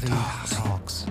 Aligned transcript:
Caritalks. 0.00 1.04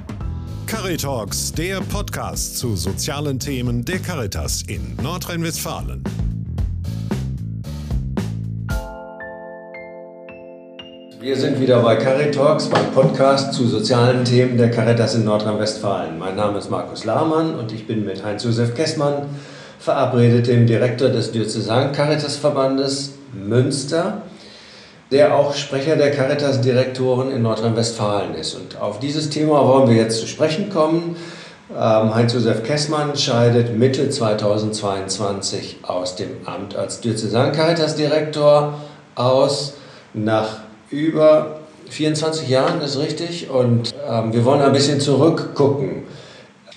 Caritalks, 0.66 1.51
der 1.51 1.79
Podcast 1.82 2.58
zu 2.58 2.75
sozialen 2.75 3.38
Themen 3.38 3.85
der 3.85 4.00
Caritas 4.00 4.63
in 4.63 4.96
Nordrhein-Westfalen. 5.04 6.04
Wir 11.20 11.38
sind 11.38 11.60
wieder 11.60 11.84
bei 11.84 11.98
Caritalks, 11.98 12.68
beim 12.68 12.91
Podcast 12.91 13.54
zu 13.54 13.68
sozialen 13.68 14.25
Themen 14.25 14.57
der 14.57 14.71
Caritas 14.71 15.14
in 15.14 15.24
Nordrhein-Westfalen. 15.24 16.18
Mein 16.18 16.36
Name 16.36 16.58
ist 16.58 16.71
Markus 16.71 17.06
Lahmann 17.06 17.54
und 17.60 17.71
ich 17.71 17.86
bin 17.86 18.06
mit 18.06 18.24
Heinz-Josef 18.24 18.74
Kessmann 18.74 19.28
verabredet, 19.78 20.48
dem 20.48 20.66
Direktor 20.66 21.10
des 21.10 21.32
Diözesan 21.32 21.92
Caritas 21.92 22.38
Verbandes 22.38 23.14
Münster 23.34 24.24
der 25.12 25.36
auch 25.36 25.55
Sprecher 25.55 25.96
der 25.96 26.12
Caritas-Direktoren 26.12 27.32
in 27.32 27.41
Nordrhein-Westfalen 27.41 28.36
ist. 28.36 28.55
Und 28.55 28.80
auf 28.80 29.00
dieses 29.00 29.30
Thema 29.30 29.68
wollen 29.68 29.89
wir 29.89 29.96
jetzt 29.96 30.20
zu 30.20 30.27
sprechen 30.27 30.70
kommen. 30.70 31.16
Ähm, 31.72 32.13
Heinz-Josef 32.13 32.63
Kessmann 32.63 33.16
scheidet 33.16 33.77
Mitte 33.77 34.09
2022 34.09 35.80
aus 35.84 36.16
dem 36.16 36.30
Amt 36.45 36.76
als 36.76 37.02
Diözesan-Caritas-Direktor 37.02 38.73
aus, 39.16 39.73
nach 40.13 40.59
über 40.90 41.60
24 41.90 42.49
Jahren, 42.49 42.82
ist 42.82 42.98
richtig. 42.99 43.49
Und 43.49 43.94
ähm, 44.07 44.34
wir 44.34 44.46
wollen 44.46 44.62
ein 44.62 44.73
bisschen 44.73 44.99
zurückgucken 44.99 46.04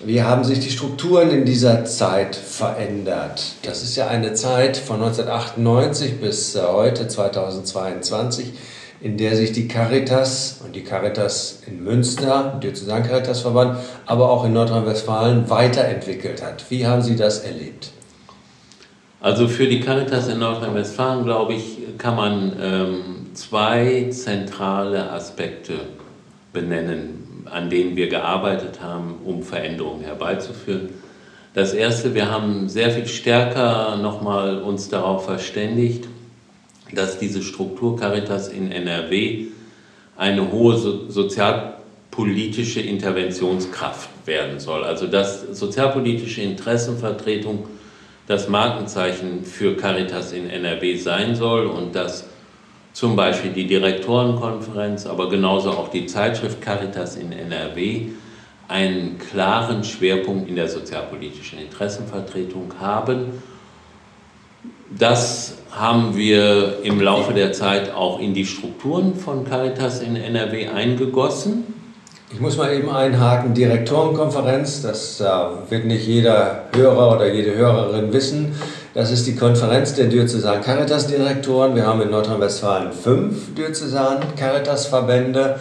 wie 0.05 0.21
haben 0.21 0.43
sich 0.43 0.59
die 0.59 0.69
Strukturen 0.69 1.29
in 1.31 1.45
dieser 1.45 1.85
Zeit 1.85 2.35
verändert? 2.35 3.53
Das 3.63 3.83
ist 3.83 3.95
ja 3.95 4.07
eine 4.07 4.33
Zeit 4.33 4.77
von 4.77 5.01
1998 5.01 6.19
bis 6.19 6.55
äh, 6.55 6.61
heute 6.61 7.07
2022, 7.07 8.53
in 9.01 9.17
der 9.17 9.35
sich 9.35 9.51
die 9.51 9.67
Caritas 9.67 10.61
und 10.65 10.75
die 10.75 10.83
Caritas 10.83 11.63
in 11.67 11.83
Münster, 11.83 12.59
Diözesan 12.61 13.03
Caritas 13.03 13.41
Verband, 13.41 13.77
aber 14.05 14.29
auch 14.29 14.45
in 14.45 14.53
Nordrhein-Westfalen 14.53 15.49
weiterentwickelt 15.49 16.43
hat. 16.43 16.69
Wie 16.69 16.85
haben 16.85 17.01
Sie 17.01 17.15
das 17.15 17.39
erlebt? 17.39 17.91
Also 19.19 19.47
für 19.47 19.67
die 19.67 19.79
Caritas 19.79 20.27
in 20.27 20.39
Nordrhein-Westfalen, 20.39 21.23
glaube 21.23 21.53
ich, 21.53 21.77
kann 21.97 22.15
man 22.15 22.53
ähm, 22.61 23.27
zwei 23.33 24.07
zentrale 24.11 25.11
Aspekte 25.11 25.75
benennen 26.51 27.22
an 27.53 27.69
denen 27.69 27.95
wir 27.95 28.09
gearbeitet 28.09 28.81
haben, 28.81 29.15
um 29.23 29.43
Veränderungen 29.43 30.03
herbeizuführen. 30.03 30.89
Das 31.53 31.73
erste, 31.73 32.15
wir 32.15 32.31
haben 32.31 32.67
sehr 32.67 32.89
viel 32.89 33.07
stärker 33.07 33.95
nochmal 33.97 34.61
uns 34.61 34.89
darauf 34.89 35.25
verständigt, 35.25 36.07
dass 36.93 37.19
diese 37.19 37.43
Struktur 37.43 37.95
Caritas 37.95 38.47
in 38.47 38.71
NRW 38.71 39.45
eine 40.17 40.51
hohe 40.51 40.77
so 40.77 41.09
sozialpolitische 41.09 42.81
Interventionskraft 42.81 44.09
werden 44.25 44.59
soll. 44.59 44.83
Also 44.83 45.05
dass 45.05 45.41
sozialpolitische 45.41 46.41
Interessenvertretung 46.41 47.67
das 48.27 48.47
Markenzeichen 48.47 49.43
für 49.43 49.75
Caritas 49.75 50.31
in 50.31 50.49
NRW 50.49 50.95
sein 50.95 51.35
soll 51.35 51.67
und 51.67 51.93
dass 51.93 52.25
zum 52.93 53.15
Beispiel 53.15 53.51
die 53.51 53.67
Direktorenkonferenz, 53.67 55.07
aber 55.07 55.29
genauso 55.29 55.71
auch 55.71 55.89
die 55.89 56.05
Zeitschrift 56.05 56.61
Caritas 56.61 57.15
in 57.15 57.31
NRW 57.31 58.09
einen 58.67 59.17
klaren 59.17 59.83
Schwerpunkt 59.83 60.47
in 60.47 60.55
der 60.55 60.69
sozialpolitischen 60.69 61.59
Interessenvertretung 61.59 62.73
haben. 62.79 63.43
Das 64.97 65.57
haben 65.71 66.15
wir 66.15 66.83
im 66.83 67.01
Laufe 67.01 67.33
der 67.33 67.51
Zeit 67.51 67.93
auch 67.93 68.19
in 68.19 68.33
die 68.33 68.45
Strukturen 68.45 69.15
von 69.15 69.43
Caritas 69.43 70.01
in 70.01 70.15
NRW 70.15 70.67
eingegossen. 70.69 71.73
Ich 72.31 72.39
muss 72.39 72.57
mal 72.57 72.73
eben 72.73 72.89
einhaken, 72.89 73.53
Direktorenkonferenz, 73.53 74.81
das 74.81 75.19
äh, 75.19 75.25
wird 75.69 75.85
nicht 75.85 76.07
jeder 76.07 76.63
Hörer 76.73 77.15
oder 77.15 77.31
jede 77.31 77.55
Hörerin 77.55 78.11
wissen. 78.11 78.55
Das 78.93 79.09
ist 79.09 79.25
die 79.25 79.35
Konferenz 79.35 79.95
der 79.95 80.05
Diözesan 80.05 80.61
Caritas 80.61 81.07
Direktoren. 81.07 81.75
Wir 81.75 81.87
haben 81.87 82.03
in 82.03 82.11
Nordrhein-Westfalen 82.11 82.91
fünf 82.91 83.55
Diözesan 83.55 84.19
Caritas 84.35 84.85
Verbände 84.85 85.59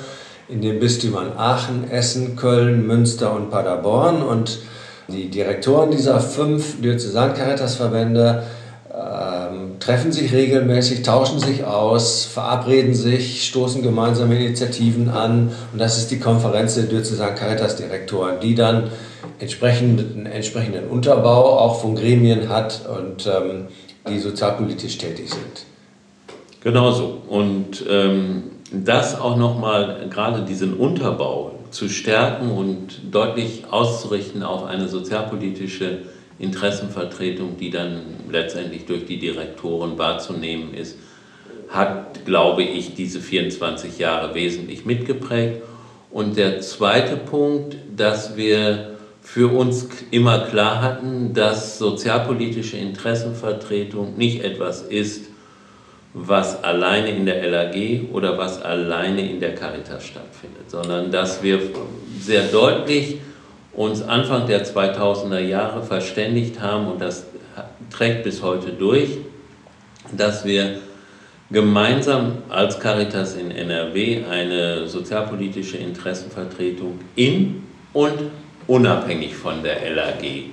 in 0.51 0.61
den 0.61 0.79
Bistümern 0.79 1.33
Aachen, 1.39 1.91
Essen, 1.91 2.37
Köln, 2.37 2.87
Münster 2.87 3.35
und 3.35 3.51
Paderborn. 3.51 4.21
Und 4.21 4.59
die 5.09 5.31
Direktoren 5.31 5.91
dieser 5.91 6.21
fünf 6.21 6.83
Diözesan 6.83 7.33
Caritas 7.33 7.77
Verbände 7.77 8.43
ähm, 8.93 9.79
treffen 9.81 10.13
sich 10.13 10.35
regelmäßig, 10.35 11.03
tauschen 11.03 11.39
sich 11.39 11.65
aus, 11.65 12.27
verabreden 12.27 12.93
sich, 12.93 13.47
stoßen 13.47 13.83
gemeinsame 13.83 14.39
Initiativen 14.39 15.09
an. 15.09 15.53
Und 15.73 15.81
das 15.81 15.97
ist 15.97 16.11
die 16.11 16.21
Konferenz 16.21 16.75
der 16.75 16.85
Diözesan 16.85 17.35
Caritas 17.35 17.77
Direktoren, 17.77 18.41
die 18.43 18.55
dann 18.55 18.91
entsprechenden, 19.43 20.27
entsprechenden 20.27 20.87
Unterbau 20.87 21.59
auch 21.59 21.81
von 21.81 21.97
Gremien 21.97 22.49
hat 22.49 22.83
und 22.89 23.27
ähm, 23.27 23.67
die 24.09 24.21
sozialpolitisch 24.21 24.99
tätig 24.99 25.31
sind. 25.31 25.67
Genau 26.61 26.93
so. 26.93 27.23
Und 27.29 27.85
ähm, 27.91 28.45
das 28.73 29.21
auch 29.21 29.37
nochmal, 29.37 30.07
gerade 30.11 30.43
diesen 30.43 30.75
Unterbau 30.75 31.59
zu 31.71 31.89
stärken 31.89 32.53
und 32.53 33.01
deutlich 33.11 33.65
auszurichten 33.69 34.45
auf 34.45 34.65
eine 34.65 34.87
sozialpolitische 34.87 36.03
Interessenvertretung, 36.39 37.57
die 37.57 37.71
dann 37.71 38.03
letztendlich 38.31 38.87
durch 38.87 39.07
die 39.07 39.19
Direktoren 39.19 39.99
wahrzunehmen 39.99 40.73
ist, 40.73 40.99
hat, 41.69 42.25
glaube 42.27 42.63
ich, 42.63 42.95
diese 42.95 43.21
24 43.21 43.99
Jahre 43.99 44.37
wesentlich 44.37 44.85
mitgeprägt. 44.85 45.63
Und 46.13 46.37
der 46.37 46.61
zweite 46.61 47.17
Punkt, 47.17 47.77
dass 47.97 48.37
wir 48.37 48.92
für 49.33 49.49
uns 49.49 49.89
immer 50.11 50.41
klar 50.41 50.83
hatten, 50.83 51.33
dass 51.33 51.79
sozialpolitische 51.79 52.77
Interessenvertretung 52.77 54.19
nicht 54.19 54.45
etwas 54.45 54.83
ist, 54.83 55.31
was 56.13 56.63
alleine 56.63 57.09
in 57.17 57.25
der 57.25 57.49
LAG 57.49 58.13
oder 58.13 58.37
was 58.37 58.61
alleine 58.61 59.27
in 59.31 59.41
der 59.41 59.55
Caritas 59.55 60.05
stattfindet, 60.05 60.71
sondern 60.71 61.11
dass 61.11 61.43
wir 61.43 61.61
sehr 62.21 62.43
deutlich 62.49 63.21
uns 63.73 64.03
Anfang 64.03 64.47
der 64.47 64.67
2000er 64.67 65.39
Jahre 65.39 65.83
verständigt 65.83 66.61
haben, 66.61 66.89
und 66.89 67.01
das 67.01 67.25
trägt 67.89 68.25
bis 68.25 68.43
heute 68.43 68.73
durch, 68.73 69.17
dass 70.15 70.45
wir 70.45 70.77
gemeinsam 71.51 72.43
als 72.51 72.79
Caritas 72.79 73.37
in 73.37 73.51
NRW 73.51 74.25
eine 74.31 74.87
sozialpolitische 74.87 75.79
Interessenvertretung 75.79 77.01
in 77.17 77.63
und 77.95 78.31
unabhängig 78.67 79.35
von 79.35 79.63
der 79.63 79.91
LAG 79.91 80.23
äh, 80.23 80.51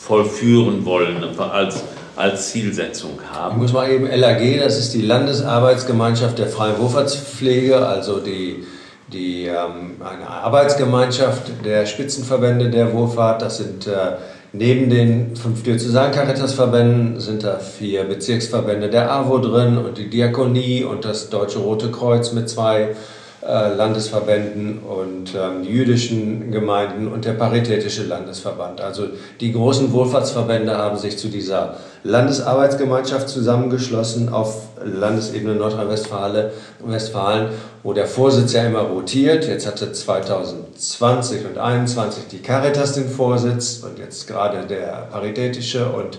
vollführen 0.00 0.84
wollen, 0.84 1.22
als, 1.38 1.82
als 2.16 2.50
Zielsetzung 2.50 3.18
haben. 3.32 3.56
Ich 3.56 3.62
muss 3.62 3.72
mal 3.72 3.90
eben 3.90 4.06
LAG, 4.06 4.58
das 4.58 4.78
ist 4.78 4.94
die 4.94 5.02
Landesarbeitsgemeinschaft 5.02 6.38
der 6.38 6.48
freien 6.48 6.78
Wohlfahrtspflege, 6.78 7.86
also 7.86 8.20
die 8.20 8.64
die, 9.12 9.46
ähm, 9.46 9.96
eine 10.00 10.28
Arbeitsgemeinschaft 10.28 11.64
der 11.64 11.86
Spitzenverbände 11.86 12.70
der 12.70 12.92
Wohlfahrt. 12.92 13.42
Das 13.42 13.58
sind 13.58 13.86
äh, 13.86 14.16
neben 14.52 14.90
den 14.90 15.36
fünf 15.36 15.62
Diözesan-Caritas-Verbänden 15.62 17.20
sind 17.20 17.44
da 17.44 17.58
vier 17.58 18.04
Bezirksverbände 18.04 18.88
der 18.88 19.10
AWO 19.10 19.38
drin 19.38 19.78
und 19.78 19.98
die 19.98 20.10
Diakonie 20.10 20.84
und 20.84 21.04
das 21.04 21.30
Deutsche 21.30 21.58
Rote 21.58 21.90
Kreuz 21.90 22.32
mit 22.32 22.48
zwei 22.48 22.94
Landesverbänden 23.42 24.80
und 24.80 25.34
ähm, 25.34 25.64
jüdischen 25.64 26.50
Gemeinden 26.50 27.08
und 27.08 27.24
der 27.24 27.32
Paritätische 27.32 28.04
Landesverband. 28.04 28.82
Also 28.82 29.06
die 29.40 29.52
großen 29.52 29.92
Wohlfahrtsverbände 29.92 30.76
haben 30.76 30.98
sich 30.98 31.16
zu 31.16 31.28
dieser 31.28 31.76
Landesarbeitsgemeinschaft 32.04 33.30
zusammengeschlossen 33.30 34.28
auf 34.28 34.68
Landesebene 34.84 35.54
Nordrhein-Westfalen, 35.54 37.48
wo 37.82 37.92
der 37.94 38.06
Vorsitz 38.06 38.52
ja 38.52 38.64
immer 38.64 38.80
rotiert. 38.80 39.46
Jetzt 39.48 39.66
hatte 39.66 39.90
2020 39.90 41.46
und 41.46 41.54
2021 41.54 42.24
die 42.30 42.42
Caritas 42.42 42.92
den 42.92 43.08
Vorsitz 43.08 43.82
und 43.82 43.98
jetzt 43.98 44.28
gerade 44.28 44.66
der 44.66 45.08
Paritätische 45.10 45.86
und 45.86 46.18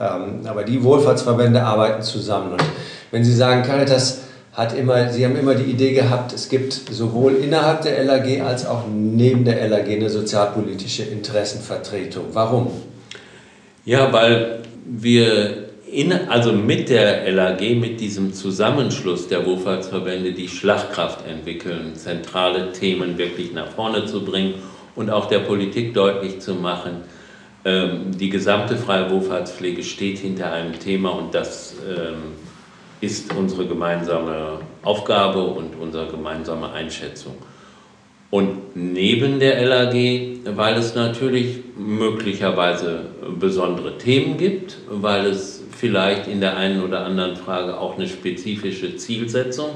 ähm, 0.00 0.40
aber 0.46 0.64
die 0.64 0.82
Wohlfahrtsverbände 0.82 1.62
arbeiten 1.62 2.02
zusammen. 2.02 2.52
Und 2.52 2.64
wenn 3.10 3.22
Sie 3.22 3.34
sagen, 3.34 3.62
Caritas 3.62 4.22
hat 4.60 4.76
immer, 4.76 5.08
sie 5.08 5.24
haben 5.24 5.36
immer 5.36 5.54
die 5.54 5.70
Idee 5.70 5.94
gehabt, 5.94 6.34
es 6.34 6.50
gibt 6.50 6.74
sowohl 6.74 7.36
innerhalb 7.36 7.80
der 7.80 8.04
LAG 8.04 8.42
als 8.42 8.66
auch 8.66 8.84
neben 8.92 9.46
der 9.46 9.66
LAG 9.68 9.88
eine 9.88 10.10
sozialpolitische 10.10 11.04
Interessenvertretung. 11.04 12.26
Warum? 12.34 12.70
Ja, 13.86 14.12
weil 14.12 14.60
wir 14.84 15.70
in, 15.90 16.12
also 16.12 16.52
mit 16.52 16.90
der 16.90 17.32
LAG, 17.32 17.74
mit 17.80 18.00
diesem 18.00 18.34
Zusammenschluss 18.34 19.28
der 19.28 19.46
Wohlfahrtsverbände 19.46 20.34
die 20.34 20.48
Schlagkraft 20.48 21.26
entwickeln, 21.26 21.94
zentrale 21.94 22.72
Themen 22.72 23.16
wirklich 23.16 23.54
nach 23.54 23.68
vorne 23.68 24.04
zu 24.04 24.26
bringen 24.26 24.56
und 24.94 25.08
auch 25.08 25.24
der 25.24 25.38
Politik 25.38 25.94
deutlich 25.94 26.40
zu 26.40 26.54
machen, 26.54 26.98
ähm, 27.64 28.10
die 28.18 28.28
gesamte 28.28 28.76
freie 28.76 29.10
Wohlfahrtspflege 29.10 29.82
steht 29.84 30.18
hinter 30.18 30.52
einem 30.52 30.78
Thema 30.78 31.10
und 31.10 31.34
das 31.34 31.76
ähm, 31.88 32.49
ist 33.00 33.34
unsere 33.34 33.66
gemeinsame 33.66 34.58
Aufgabe 34.82 35.42
und 35.42 35.74
unsere 35.80 36.06
gemeinsame 36.08 36.70
Einschätzung. 36.72 37.34
Und 38.30 38.76
neben 38.76 39.40
der 39.40 39.64
LAG, 39.64 39.94
weil 40.56 40.74
es 40.76 40.94
natürlich 40.94 41.58
möglicherweise 41.76 43.06
besondere 43.40 43.98
Themen 43.98 44.36
gibt, 44.36 44.76
weil 44.88 45.26
es 45.26 45.62
vielleicht 45.76 46.28
in 46.28 46.40
der 46.40 46.56
einen 46.56 46.82
oder 46.82 47.04
anderen 47.04 47.34
Frage 47.36 47.78
auch 47.78 47.96
eine 47.96 48.06
spezifische 48.06 48.96
Zielsetzung 48.96 49.70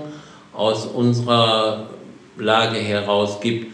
aus 0.53 0.87
unserer 0.87 1.89
Lage 2.37 2.79
heraus 2.79 3.41
gibt. 3.41 3.73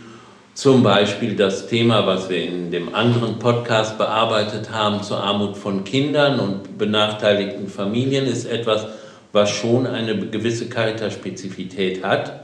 Zum 0.54 0.82
Beispiel 0.82 1.36
das 1.36 1.68
Thema, 1.68 2.06
was 2.06 2.30
wir 2.30 2.42
in 2.42 2.70
dem 2.70 2.94
anderen 2.94 3.38
Podcast 3.38 3.98
bearbeitet 3.98 4.70
haben, 4.72 5.02
zur 5.02 5.22
Armut 5.22 5.56
von 5.56 5.84
Kindern 5.84 6.40
und 6.40 6.78
benachteiligten 6.78 7.68
Familien, 7.68 8.26
ist 8.26 8.46
etwas, 8.46 8.86
was 9.32 9.50
schon 9.50 9.86
eine 9.86 10.18
gewisse 10.18 10.68
Caritas-Spezifität 10.68 12.02
hat 12.02 12.40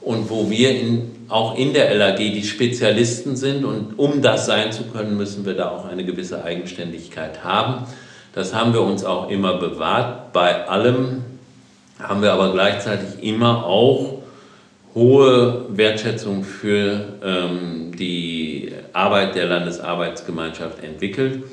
und 0.00 0.30
wo 0.30 0.50
wir 0.50 0.70
in, 0.70 1.26
auch 1.28 1.56
in 1.56 1.72
der 1.72 1.94
LAG 1.94 2.18
die 2.18 2.44
Spezialisten 2.44 3.36
sind 3.36 3.64
und 3.64 3.98
um 3.98 4.22
das 4.22 4.46
sein 4.46 4.70
zu 4.70 4.84
können, 4.84 5.16
müssen 5.16 5.46
wir 5.46 5.54
da 5.54 5.70
auch 5.70 5.86
eine 5.86 6.04
gewisse 6.04 6.44
Eigenständigkeit 6.44 7.42
haben. 7.42 7.86
Das 8.34 8.54
haben 8.54 8.74
wir 8.74 8.82
uns 8.82 9.04
auch 9.04 9.30
immer 9.30 9.54
bewahrt. 9.54 10.32
Bei 10.32 10.68
allem 10.68 11.22
haben 11.98 12.22
wir 12.22 12.32
aber 12.32 12.52
gleichzeitig 12.52 13.22
immer 13.22 13.64
auch 13.64 14.18
hohe 14.94 15.66
Wertschätzung 15.70 16.44
für 16.44 17.14
ähm, 17.24 17.92
die 17.96 18.72
Arbeit 18.92 19.34
der 19.34 19.46
Landesarbeitsgemeinschaft 19.46 20.82
entwickelt. 20.82 21.44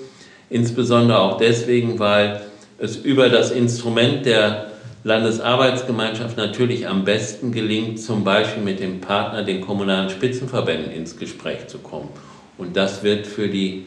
Insbesondere 0.49 1.19
auch 1.19 1.37
deswegen, 1.37 1.97
weil 1.99 2.41
es 2.81 2.97
über 2.97 3.29
das 3.29 3.51
Instrument 3.51 4.25
der 4.25 4.71
Landesarbeitsgemeinschaft 5.03 6.35
natürlich 6.35 6.87
am 6.87 7.05
besten 7.05 7.51
gelingt, 7.51 7.99
zum 7.99 8.23
Beispiel 8.23 8.63
mit 8.63 8.79
dem 8.79 9.01
Partner, 9.01 9.43
den 9.43 9.61
kommunalen 9.61 10.09
Spitzenverbänden, 10.09 10.91
ins 10.91 11.17
Gespräch 11.17 11.67
zu 11.67 11.77
kommen. 11.77 12.09
Und 12.57 12.75
das 12.75 13.03
wird 13.03 13.27
für 13.27 13.47
die 13.47 13.85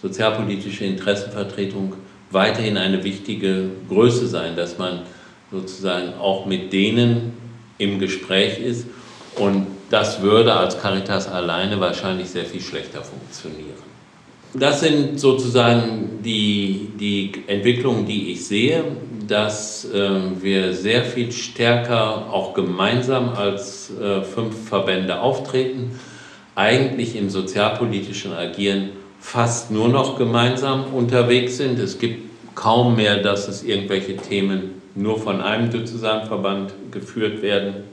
sozialpolitische 0.00 0.84
Interessenvertretung 0.84 1.94
weiterhin 2.30 2.76
eine 2.76 3.04
wichtige 3.04 3.70
Größe 3.88 4.26
sein, 4.26 4.56
dass 4.56 4.78
man 4.78 5.00
sozusagen 5.50 6.14
auch 6.14 6.46
mit 6.46 6.72
denen 6.72 7.34
im 7.78 7.98
Gespräch 7.98 8.58
ist. 8.58 8.86
Und 9.36 9.66
das 9.90 10.22
würde 10.22 10.54
als 10.54 10.80
Caritas 10.80 11.28
alleine 11.28 11.80
wahrscheinlich 11.80 12.30
sehr 12.30 12.46
viel 12.46 12.62
schlechter 12.62 13.02
funktionieren. 13.02 13.91
Das 14.54 14.80
sind 14.80 15.18
sozusagen 15.18 16.18
die, 16.22 16.90
die 17.00 17.32
Entwicklungen, 17.46 18.04
die 18.04 18.32
ich 18.32 18.44
sehe, 18.46 18.84
dass 19.26 19.90
äh, 19.90 20.10
wir 20.42 20.74
sehr 20.74 21.04
viel 21.04 21.32
stärker 21.32 22.30
auch 22.30 22.52
gemeinsam 22.52 23.30
als 23.30 23.90
äh, 23.98 24.22
fünf 24.22 24.68
Verbände 24.68 25.20
auftreten, 25.20 25.98
eigentlich 26.54 27.16
im 27.16 27.30
sozialpolitischen 27.30 28.34
Agieren 28.34 28.90
fast 29.20 29.70
nur 29.70 29.88
noch 29.88 30.18
gemeinsam 30.18 30.92
unterwegs 30.92 31.56
sind. 31.56 31.78
Es 31.78 31.98
gibt 31.98 32.54
kaum 32.54 32.96
mehr, 32.96 33.22
dass 33.22 33.48
es 33.48 33.62
irgendwelche 33.62 34.16
Themen 34.16 34.82
nur 34.94 35.18
von 35.18 35.40
einem 35.40 35.70
Diözesanverband 35.70 36.74
geführt 36.90 37.40
werden 37.40 37.84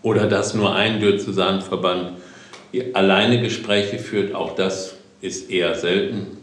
oder 0.00 0.26
dass 0.26 0.54
nur 0.54 0.74
ein 0.74 1.00
Diözesanverband 1.00 2.12
alleine 2.94 3.42
Gespräche 3.42 3.98
führt. 3.98 4.34
Auch 4.34 4.54
das 4.54 4.94
ist 5.20 5.50
eher 5.50 5.74
selten, 5.74 6.38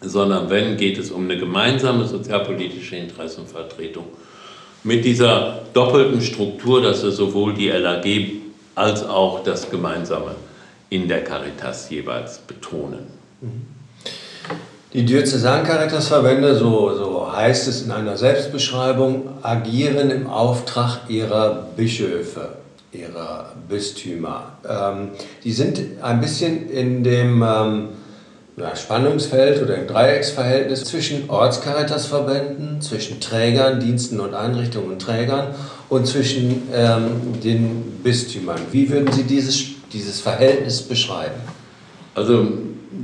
sondern 0.00 0.50
wenn, 0.50 0.76
geht 0.76 0.98
es 0.98 1.10
um 1.10 1.24
eine 1.24 1.38
gemeinsame 1.38 2.06
sozialpolitische 2.06 2.96
Interessenvertretung 2.96 4.04
mit 4.84 5.04
dieser 5.04 5.62
doppelten 5.74 6.20
Struktur, 6.20 6.80
dass 6.82 7.02
wir 7.02 7.10
sowohl 7.10 7.54
die 7.54 7.68
LAG 7.68 8.06
als 8.74 9.04
auch 9.04 9.42
das 9.42 9.70
Gemeinsame 9.70 10.36
in 10.88 11.08
der 11.08 11.24
Caritas 11.24 11.90
jeweils 11.90 12.38
betonen. 12.38 13.06
Die 14.92 15.04
Diözesan-Caritas-Verbände, 15.04 16.54
so, 16.54 16.94
so 16.96 17.30
heißt 17.30 17.68
es 17.68 17.82
in 17.82 17.90
einer 17.90 18.16
Selbstbeschreibung, 18.16 19.28
agieren 19.42 20.10
im 20.10 20.28
Auftrag 20.28 21.00
ihrer 21.08 21.68
Bischöfe 21.76 22.56
ihrer 22.98 23.52
Bistümer. 23.68 24.58
Ähm, 24.68 25.10
die 25.44 25.52
sind 25.52 25.80
ein 26.02 26.20
bisschen 26.20 26.70
in 26.70 27.04
dem 27.04 27.42
ähm, 27.42 27.88
ja, 28.56 28.74
Spannungsfeld 28.74 29.62
oder 29.62 29.76
im 29.76 29.86
Dreiecksverhältnis 29.86 30.84
zwischen 30.84 31.30
Ortskaritasverbänden, 31.30 32.80
zwischen 32.80 33.20
Trägern, 33.20 33.80
Diensten 33.80 34.20
und 34.20 34.34
Einrichtungen 34.34 34.92
und 34.92 35.02
Trägern 35.02 35.54
und 35.88 36.06
zwischen 36.06 36.68
ähm, 36.74 37.40
den 37.42 38.00
Bistümern. 38.02 38.60
Wie 38.72 38.90
würden 38.90 39.12
Sie 39.12 39.22
dieses, 39.22 39.64
dieses 39.92 40.20
Verhältnis 40.20 40.82
beschreiben? 40.82 41.40
Also 42.14 42.48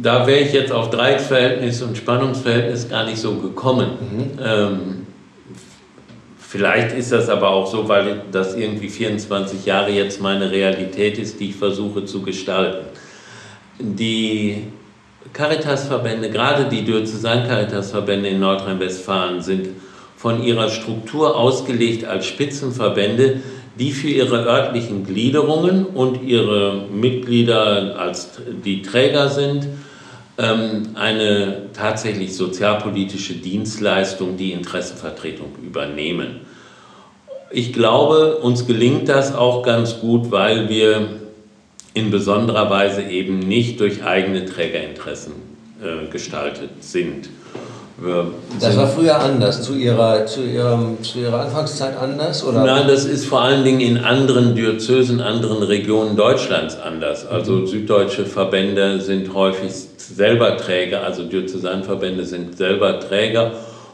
da 0.03 0.27
wäre 0.27 0.41
ich 0.41 0.53
jetzt 0.53 0.73
auf 0.73 0.91
Dreiecksverhältnis 0.91 1.83
und 1.83 1.97
Spannungsverhältnis 1.97 2.89
gar 2.89 3.05
nicht 3.05 3.19
so 3.19 3.37
gekommen. 3.37 3.91
Mhm. 4.01 5.05
Vielleicht 6.55 6.97
ist 6.97 7.11
das 7.11 7.29
aber 7.29 7.51
auch 7.51 7.67
so, 7.67 7.89
weil 7.89 8.23
das 8.31 8.55
irgendwie 8.55 8.89
24 8.89 9.67
Jahre 9.67 9.91
jetzt 9.91 10.21
meine 10.21 10.53
Realität 10.53 11.19
ist, 11.19 11.41
die 11.41 11.49
ich 11.49 11.57
versuche 11.57 12.05
zu 12.05 12.23
gestalten. 12.23 12.87
Die 13.81 14.63
Caritasverbände, 15.33 16.31
gerade 16.31 16.67
die 16.67 16.83
Diözesan-Caritasverbände 16.83 18.29
in 18.29 18.39
Nordrhein-Westfalen, 18.39 19.43
sind 19.43 19.71
von 20.17 20.45
ihrer 20.45 20.69
Struktur 20.69 21.35
ausgelegt 21.35 22.05
als 22.05 22.27
Spitzenverbände, 22.27 23.41
die 23.77 23.91
für 23.91 24.11
ihre 24.11 24.45
örtlichen 24.45 25.05
Gliederungen 25.05 25.85
und 25.85 26.23
ihre 26.23 26.87
Mitglieder 26.89 27.99
als 27.99 28.31
die 28.65 28.81
Träger 28.81 29.29
sind, 29.29 29.67
eine 30.37 31.69
tatsächlich 31.75 32.35
sozialpolitische 32.35 33.35
Dienstleistung, 33.35 34.37
die 34.37 34.51
Interessenvertretung 34.53 35.53
übernehmen. 35.63 36.41
Ich 37.51 37.73
glaube, 37.73 38.39
uns 38.39 38.67
gelingt 38.67 39.09
das 39.09 39.33
auch 39.33 39.63
ganz 39.63 40.01
gut, 40.01 40.33
weil 40.33 40.69
wir 40.69 41.21
in 41.95 42.11
besonderer 42.11 42.69
Weise 42.69 43.03
eben 43.03 43.39
nicht 43.39 43.79
durch 43.79 44.03
eigene 44.03 44.45
Trägerinteressen 44.45 45.35
äh, 45.81 46.11
gestaltet 46.11 46.71
sind. 46.83 47.29
Das 48.61 48.77
war 48.77 48.89
früher 48.89 49.21
anders, 49.21 49.63
zu 49.63 49.75
ihrer, 49.75 50.27
zu, 50.27 50.43
ihrem, 50.43 51.01
zu 51.03 51.21
ihrer 51.21 51.43
Anfangszeit 51.43 51.97
anders? 51.97 52.45
Oder? 52.45 52.65
Nein, 52.65 52.89
das 52.89 53.05
ist 53.05 53.27
vor 53.27 53.43
allen 53.43 53.63
Dingen 53.63 53.81
in 53.81 53.99
anderen 53.99 54.57
Diözesen, 54.57 55.21
anderen 55.21 55.63
Regionen 55.63 56.17
Deutschlands 56.17 56.77
anders. 56.77 57.25
Also 57.25 57.53
mhm. 57.53 57.67
süddeutsche 57.69 58.27
Verbände 58.27 59.01
sind 59.01 59.33
häufig 59.33 59.71
selber 59.97 60.57
Träger, 60.57 61.05
also 61.05 61.23
Diözesanverbände 61.23 62.25
sind 62.25 62.57
selber 62.57 62.99
Träger 62.99 63.53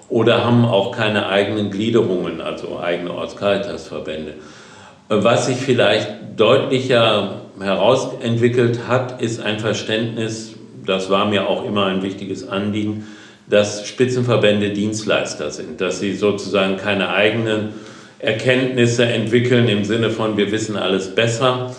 oder 0.09 0.45
haben 0.45 0.65
auch 0.65 0.93
keine 0.93 1.29
eigenen 1.29 1.71
Gliederungen, 1.71 2.41
also 2.41 2.81
eigene 2.81 3.13
Ortscaritasverbände. 3.13 4.35
Was 5.09 5.47
sich 5.47 5.59
vielleicht 5.59 6.09
deutlicher 6.37 7.43
herausentwickelt 7.61 8.89
hat, 8.89 9.21
ist 9.21 9.43
ein 9.43 9.61
Verständnis, 9.61 10.55
das 10.87 11.11
war 11.11 11.27
mir 11.27 11.49
auch 11.49 11.65
immer 11.65 11.87
ein 11.87 12.03
wichtiges 12.03 12.49
Anliegen, 12.49 13.07
dass 13.51 13.87
Spitzenverbände 13.87 14.71
Dienstleister 14.71 15.51
sind, 15.51 15.81
dass 15.81 16.01
sie 16.01 16.15
sozusagen 16.15 16.77
keine 16.77 17.11
eigenen 17.11 17.71
Erkenntnisse 18.19 19.05
entwickeln 19.05 19.69
im 19.69 19.85
Sinne 19.85 20.11
von 20.11 20.37
wir 20.37 20.53
wissen 20.53 20.77
alles 20.77 21.15
besser, 21.15 21.75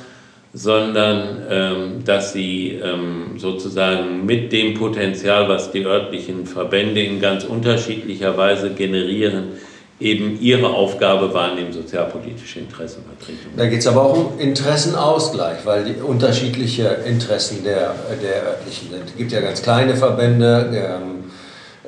sondern 0.54 1.44
ähm, 1.50 2.04
dass 2.04 2.34
sie 2.34 2.80
ähm, 2.84 3.38
sozusagen 3.38 4.26
mit 4.26 4.52
dem 4.52 4.74
Potenzial, 4.74 5.48
was 5.48 5.72
die 5.72 5.86
örtlichen 5.86 6.46
Verbände 6.46 7.02
in 7.02 7.22
ganz 7.22 7.46
unterschiedlicher 7.46 8.38
Weise 8.38 8.72
generieren, 8.72 9.54
eben 10.02 10.42
ihre 10.42 10.68
Aufgabe 10.68 11.34
wahrnehmen, 11.34 11.72
sozialpolitische 11.72 12.60
Interessenvertretung. 12.60 13.52
Da 13.56 13.68
geht 13.68 13.80
es 13.80 13.88
aber 13.88 14.04
auch 14.04 14.18
um 14.18 14.40
Interessenausgleich, 14.40 15.60
weil 15.64 15.86
die 15.86 16.02
unterschiedliche 16.02 16.98
Interessen 17.06 17.64
der, 17.64 17.94
der 18.22 18.44
örtlichen 18.48 18.90
sind. 18.90 19.04
Es 19.06 19.16
gibt 19.16 19.32
ja 19.32 19.42
ganz 19.42 19.62
kleine 19.62 19.96
Verbände, 19.96 20.72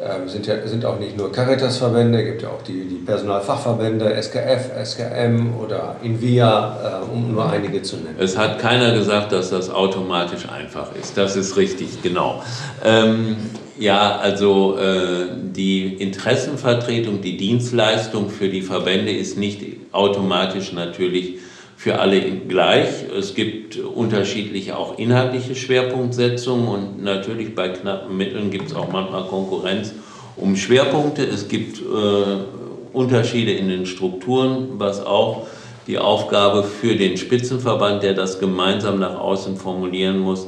ähm, 0.04 0.28
sind, 0.28 0.48
ja, 0.48 0.66
sind 0.68 0.86
auch 0.86 1.00
nicht 1.00 1.18
nur 1.18 1.32
Caritas-Verbände, 1.32 2.24
gibt 2.24 2.42
ja 2.42 2.50
auch 2.50 2.62
die, 2.62 2.86
die 2.86 2.96
Personalfachverbände, 2.96 4.22
SKF, 4.22 4.72
SKM 4.84 5.54
oder 5.58 5.96
Invia, 6.04 7.02
äh, 7.08 7.14
um 7.14 7.32
nur 7.32 7.50
einige 7.50 7.82
zu 7.82 7.98
nennen. 7.98 8.16
Es 8.20 8.38
hat 8.38 8.60
keiner 8.60 8.94
gesagt, 8.94 9.32
dass 9.32 9.50
das 9.50 9.70
automatisch 9.70 10.48
einfach 10.50 10.96
ist. 10.96 11.18
Das 11.18 11.36
ist 11.36 11.56
richtig, 11.58 12.02
genau. 12.02 12.44
Ähm, 12.84 13.38
ja, 13.80 14.18
also 14.18 14.78
äh, 14.78 15.28
die 15.34 15.94
Interessenvertretung, 15.96 17.22
die 17.22 17.38
Dienstleistung 17.38 18.30
für 18.30 18.50
die 18.50 18.62
Verbände 18.62 19.12
ist 19.12 19.38
nicht 19.38 19.64
automatisch 19.92 20.74
natürlich 20.74 21.36
für 21.84 22.00
alle 22.00 22.22
gleich. 22.22 22.88
Es 23.14 23.36
gibt 23.36 23.78
unterschiedliche 23.78 24.78
auch 24.78 24.98
inhaltliche 24.98 25.54
Schwerpunktsetzungen 25.54 26.66
und 26.70 27.04
natürlich 27.04 27.56
bei 27.56 27.68
knappen 27.68 28.16
Mitteln 28.16 28.52
gibt 28.52 28.68
es 28.68 28.74
auch 28.74 28.90
manchmal 28.90 29.26
Konkurrenz 29.26 29.92
um 30.38 30.56
Schwerpunkte. 30.56 31.26
Es 31.26 31.50
gibt 31.50 31.80
äh, 31.80 32.94
Unterschiede 32.94 33.52
in 33.52 33.68
den 33.68 33.86
Strukturen, 33.86 34.70
was 34.78 35.06
auch 35.06 35.46
die 35.86 35.98
Aufgabe 35.98 36.64
für 36.64 36.96
den 36.96 37.18
Spitzenverband, 37.18 38.02
der 38.02 38.14
das 38.14 38.40
gemeinsam 38.40 38.98
nach 38.98 39.20
außen 39.20 39.58
formulieren 39.58 40.20
muss, 40.20 40.48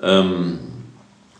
ähm, 0.00 0.60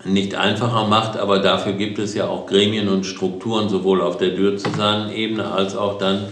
nicht 0.04 0.34
einfacher 0.34 0.88
macht, 0.88 1.16
aber 1.16 1.38
dafür 1.38 1.74
gibt 1.74 2.00
es 2.00 2.12
ja 2.12 2.26
auch 2.26 2.48
Gremien 2.48 2.88
und 2.88 3.06
Strukturen, 3.06 3.68
sowohl 3.68 4.02
auf 4.02 4.16
der 4.16 4.30
diözesanen 4.30 5.12
Ebene 5.12 5.48
als 5.52 5.76
auch 5.76 5.96
dann 5.96 6.24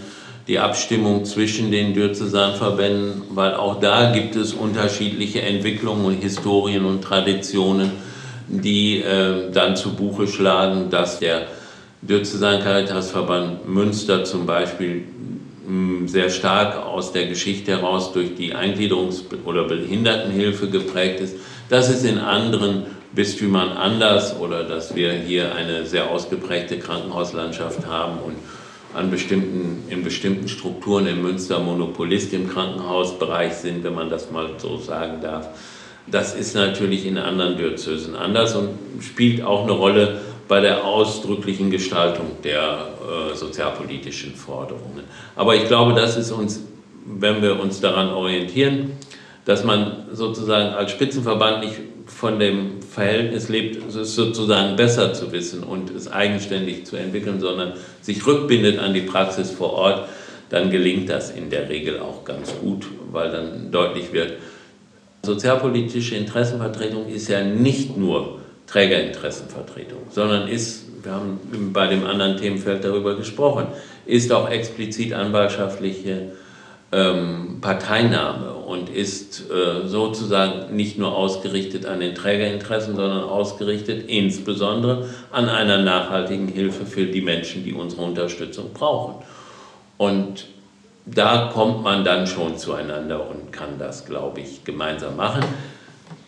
die 0.47 0.59
Abstimmung 0.59 1.25
zwischen 1.25 1.71
den 1.71 1.93
Diözesanverbänden, 1.93 3.23
weil 3.31 3.53
auch 3.55 3.79
da 3.79 4.11
gibt 4.11 4.35
es 4.35 4.53
unterschiedliche 4.53 5.41
Entwicklungen 5.41 6.05
und 6.05 6.21
Historien 6.21 6.85
und 6.85 7.03
Traditionen, 7.03 7.91
die 8.47 9.01
äh, 9.01 9.51
dann 9.51 9.75
zu 9.75 9.93
Buche 9.93 10.27
schlagen, 10.27 10.89
dass 10.89 11.19
der 11.19 11.47
Diözesan 12.01 12.61
Caritasverband 12.61 13.67
Münster 13.67 14.23
zum 14.23 14.45
Beispiel 14.45 15.03
mh, 15.67 16.07
sehr 16.07 16.29
stark 16.29 16.77
aus 16.85 17.11
der 17.11 17.27
Geschichte 17.27 17.71
heraus 17.71 18.13
durch 18.13 18.35
die 18.35 18.55
Eingliederungs- 18.55 19.23
oder 19.43 19.65
Behindertenhilfe 19.65 20.69
geprägt 20.69 21.19
ist. 21.19 21.35
Das 21.67 21.89
ist 21.89 22.05
in 22.05 22.19
anderen 22.19 22.85
Bistümern 23.13 23.71
anders 23.71 24.39
oder 24.39 24.63
dass 24.63 24.95
wir 24.95 25.11
hier 25.11 25.55
eine 25.55 25.85
sehr 25.85 26.09
ausgeprägte 26.09 26.79
Krankenhauslandschaft 26.79 27.85
haben 27.85 28.19
und 28.19 28.35
an 28.97 29.11
bestimmten, 29.11 29.83
in 29.89 30.03
bestimmten 30.03 30.47
Strukturen 30.47 31.05
in 31.05 31.21
Münster 31.21 31.59
Monopolist 31.59 32.33
im 32.33 32.49
Krankenhausbereich 32.49 33.53
sind, 33.53 33.83
wenn 33.83 33.93
man 33.93 34.09
das 34.09 34.31
mal 34.31 34.49
so 34.57 34.77
sagen 34.77 35.21
darf. 35.21 35.49
Das 36.07 36.33
ist 36.33 36.55
natürlich 36.55 37.05
in 37.05 37.17
anderen 37.17 37.57
Diözesen 37.57 38.15
anders 38.15 38.55
und 38.55 38.69
spielt 39.01 39.43
auch 39.43 39.63
eine 39.63 39.73
Rolle 39.73 40.21
bei 40.47 40.61
der 40.61 40.83
ausdrücklichen 40.83 41.69
Gestaltung 41.69 42.25
der 42.43 42.87
äh, 43.31 43.35
sozialpolitischen 43.35 44.33
Forderungen. 44.33 45.03
Aber 45.35 45.55
ich 45.55 45.67
glaube, 45.67 45.93
das 45.93 46.17
ist 46.17 46.31
uns, 46.31 46.61
wenn 47.05 47.41
wir 47.41 47.59
uns 47.59 47.81
daran 47.81 48.09
orientieren, 48.09 48.93
dass 49.45 49.63
man 49.63 50.05
sozusagen 50.11 50.73
als 50.73 50.91
Spitzenverband 50.91 51.63
nicht 51.63 51.75
von 52.07 52.39
dem 52.39 52.81
Verhältnis 52.81 53.49
lebt, 53.49 53.93
es 53.93 54.15
sozusagen 54.15 54.75
besser 54.75 55.13
zu 55.13 55.31
wissen 55.31 55.63
und 55.63 55.89
es 55.91 56.11
eigenständig 56.11 56.85
zu 56.85 56.95
entwickeln, 56.95 57.39
sondern 57.39 57.73
sich 58.01 58.25
rückbindet 58.25 58.79
an 58.79 58.93
die 58.93 59.01
Praxis 59.01 59.51
vor 59.51 59.73
Ort, 59.73 60.09
dann 60.49 60.71
gelingt 60.71 61.09
das 61.09 61.31
in 61.31 61.49
der 61.49 61.69
Regel 61.69 61.99
auch 61.99 62.23
ganz 62.23 62.53
gut, 62.61 62.87
weil 63.11 63.31
dann 63.31 63.71
deutlich 63.71 64.13
wird, 64.13 64.33
sozialpolitische 65.23 66.15
Interessenvertretung 66.15 67.07
ist 67.07 67.27
ja 67.27 67.43
nicht 67.43 67.97
nur 67.97 68.39
Trägerinteressenvertretung, 68.67 69.99
sondern 70.09 70.47
ist, 70.47 70.85
wir 71.03 71.11
haben 71.11 71.39
bei 71.73 71.87
dem 71.87 72.05
anderen 72.05 72.37
Themenfeld 72.37 72.83
darüber 72.83 73.15
gesprochen, 73.15 73.67
ist 74.05 74.31
auch 74.31 74.49
explizit 74.49 75.13
anwaltschaftliche 75.13 76.31
ähm, 76.91 77.57
Parteinahme 77.61 78.53
und 78.53 78.89
ist 78.89 79.49
äh, 79.49 79.87
sozusagen 79.87 80.75
nicht 80.75 80.97
nur 80.97 81.15
ausgerichtet 81.15 81.85
an 81.85 81.99
den 81.99 82.15
Trägerinteressen, 82.15 82.95
sondern 82.95 83.23
ausgerichtet 83.23 84.09
insbesondere 84.09 85.09
an 85.31 85.49
einer 85.49 85.79
nachhaltigen 85.79 86.47
Hilfe 86.47 86.85
für 86.85 87.05
die 87.05 87.21
Menschen, 87.21 87.63
die 87.63 87.73
unsere 87.73 88.03
Unterstützung 88.03 88.73
brauchen. 88.73 89.15
Und 89.97 90.47
da 91.05 91.49
kommt 91.53 91.83
man 91.83 92.03
dann 92.03 92.27
schon 92.27 92.57
zueinander 92.57 93.29
und 93.29 93.51
kann 93.51 93.79
das, 93.79 94.05
glaube 94.05 94.41
ich, 94.41 94.63
gemeinsam 94.65 95.15
machen. 95.15 95.43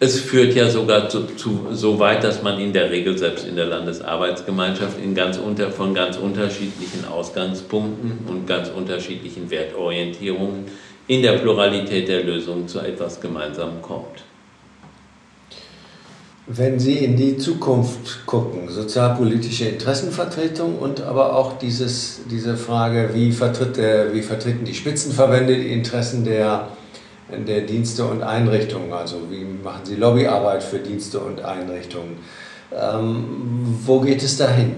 Es 0.02 0.18
führt 0.18 0.56
ja 0.56 0.70
sogar 0.70 1.10
zu, 1.10 1.26
zu, 1.36 1.68
so 1.74 2.00
weit, 2.00 2.24
dass 2.24 2.42
man 2.42 2.58
in 2.58 2.72
der 2.72 2.90
Regel 2.90 3.18
selbst 3.18 3.46
in 3.46 3.58
der 3.58 3.66
Landesarbeitsgemeinschaft 3.66 4.98
in 4.98 5.14
ganz 5.14 5.38
unter, 5.38 5.72
von 5.72 5.94
ganz 5.94 6.16
unterschiedlichen 6.16 7.04
Ausgangspunkten 7.06 8.20
und 8.26 8.48
ganz 8.48 8.70
unterschiedlichen 8.70 9.50
Wertorientierungen 9.50 10.66
in 11.08 11.22
der 11.22 11.34
Pluralität 11.34 12.08
der 12.08 12.24
Lösungen 12.24 12.70
zu 12.70 12.80
etwas 12.80 13.20
Gemeinsamem 13.20 13.82
kommt. 13.82 14.24
Wenn 16.48 16.80
Sie 16.80 17.00
in 17.00 17.18
die 17.18 17.38
Zukunft 17.38 18.26
gucken, 18.26 18.70
sozialpolitische 18.70 19.66
Interessenvertretung 19.66 20.80
und 20.80 21.02
aber 21.02 21.36
auch 21.36 21.58
dieses, 21.60 22.22
diese 22.32 22.56
Frage, 22.56 23.10
wie, 23.14 23.34
vertritt 23.34 23.78
wie 24.14 24.22
vertreten 24.22 24.64
die 24.64 24.74
Spitzenverbände 24.74 25.58
die 25.58 25.74
Interessen 25.74 26.24
der 26.24 26.70
der 27.32 27.62
Dienste 27.62 28.04
und 28.06 28.24
Einrichtungen. 28.24 28.92
Also 28.94 29.18
wie 29.30 29.46
machen 29.64 29.82
Sie 29.84 29.96
Lobbyarbeit 29.96 30.64
für 30.64 30.80
Dienste 30.80 31.20
und 31.20 31.42
Einrichtungen? 31.44 32.18
Ähm, 32.72 33.80
wo 33.86 34.00
geht 34.00 34.22
es 34.22 34.38
dahin? 34.38 34.76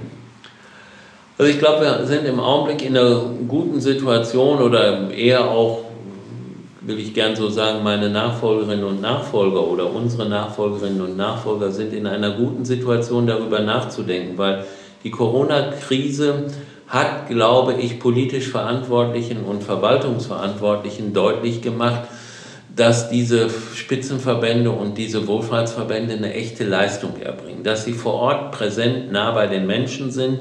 Also 1.38 1.52
ich 1.52 1.60
glaube, 1.60 1.82
wir 1.82 2.06
sind 2.06 2.26
im 2.26 2.40
Augenblick 2.40 2.86
in 2.86 2.96
einer 2.96 3.24
guten 3.48 3.82
Situation 3.82 4.62
oder 4.62 5.10
eher 5.12 5.50
auch, 5.50 5.86
will 6.82 7.00
ich 7.00 7.14
gern 7.14 7.36
so 7.36 7.50
sagen, 7.50 7.84
meine 7.84 8.10
Nachfolgerinnen 8.10 8.86
und 8.86 9.02
Nachfolger 9.02 9.66
oder 9.66 9.92
unsere 9.92 10.30
Nachfolgerinnen 10.30 11.02
und 11.02 11.18
Nachfolger 11.18 11.72
sind 11.72 11.94
in 11.94 12.06
einer 12.06 12.32
guten 12.32 12.64
Situation, 12.64 13.26
darüber 13.28 13.60
nachzudenken, 13.60 14.38
weil 14.38 14.66
die 15.04 15.10
Corona-Krise 15.10 16.46
hat, 16.88 17.28
glaube 17.28 17.74
ich, 17.74 18.00
politisch 18.00 18.50
Verantwortlichen 18.50 19.44
und 19.44 19.64
Verwaltungsverantwortlichen 19.64 21.14
deutlich 21.14 21.62
gemacht, 21.62 22.02
dass 22.76 23.10
diese 23.10 23.50
Spitzenverbände 23.76 24.72
und 24.72 24.98
diese 24.98 25.28
Wohlfahrtsverbände 25.28 26.14
eine 26.14 26.34
echte 26.34 26.64
Leistung 26.64 27.20
erbringen, 27.22 27.64
dass 27.64 27.86
sie 27.86 27.94
vor 27.94 28.14
Ort 28.14 28.52
präsent 28.52 29.12
nah 29.12 29.32
bei 29.32 29.48
den 29.48 29.68
Menschen 29.68 30.12
sind, 30.12 30.40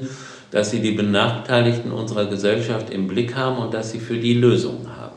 dass 0.51 0.71
sie 0.71 0.79
die 0.79 0.91
Benachteiligten 0.91 1.91
unserer 1.91 2.25
Gesellschaft 2.25 2.89
im 2.89 3.07
Blick 3.07 3.35
haben 3.35 3.57
und 3.57 3.73
dass 3.73 3.91
sie 3.91 3.99
für 3.99 4.17
die 4.17 4.33
Lösungen 4.33 4.87
haben. 4.97 5.15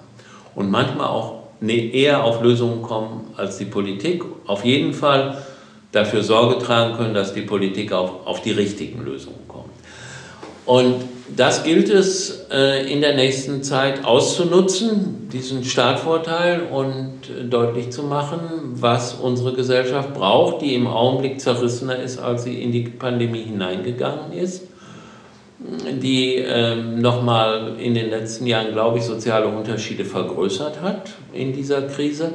Und 0.55 0.71
manchmal 0.71 1.09
auch 1.09 1.43
ne, 1.61 1.93
eher 1.93 2.25
auf 2.25 2.43
Lösungen 2.43 2.83
kommen 2.83 3.33
als 3.37 3.59
die 3.59 3.65
Politik. 3.65 4.25
Auf 4.47 4.65
jeden 4.65 4.95
Fall 4.95 5.39
dafür 5.93 6.23
Sorge 6.23 6.65
tragen 6.65 6.97
können, 6.97 7.15
dass 7.15 7.35
die 7.35 7.43
Politik 7.43 7.93
auch 7.93 8.27
auf 8.27 8.43
die 8.43 8.53
richtigen 8.53 9.05
Lösungen 9.05 9.47
kommt. 9.49 9.74
Und 10.67 10.97
das 11.37 11.65
gilt 11.65 11.89
es 11.89 12.47
äh, 12.51 12.91
in 12.91 13.01
der 13.01 13.15
nächsten 13.15 13.63
Zeit 13.63 14.05
auszunutzen, 14.05 15.29
diesen 15.33 15.65
Startvorteil 15.65 16.63
und 16.71 17.13
äh, 17.29 17.45
deutlich 17.45 17.91
zu 17.91 18.03
machen, 18.03 18.41
was 18.75 19.15
unsere 19.15 19.55
Gesellschaft 19.55 20.15
braucht, 20.15 20.63
die 20.63 20.75
im 20.75 20.87
Augenblick 20.87 21.41
zerrissener 21.41 21.97
ist, 21.97 22.19
als 22.19 22.45
sie 22.45 22.63
in 22.63 22.73
die 22.73 22.83
Pandemie 22.83 23.43
hineingegangen 23.43 24.33
ist, 24.33 24.65
die 25.59 26.37
ähm, 26.37 27.01
nochmal 27.01 27.75
in 27.79 27.95
den 27.95 28.11
letzten 28.11 28.47
Jahren, 28.47 28.73
glaube 28.73 28.99
ich, 28.99 29.05
soziale 29.05 29.47
Unterschiede 29.47 30.05
vergrößert 30.05 30.83
hat 30.83 31.11
in 31.33 31.53
dieser 31.53 31.83
Krise. 31.83 32.33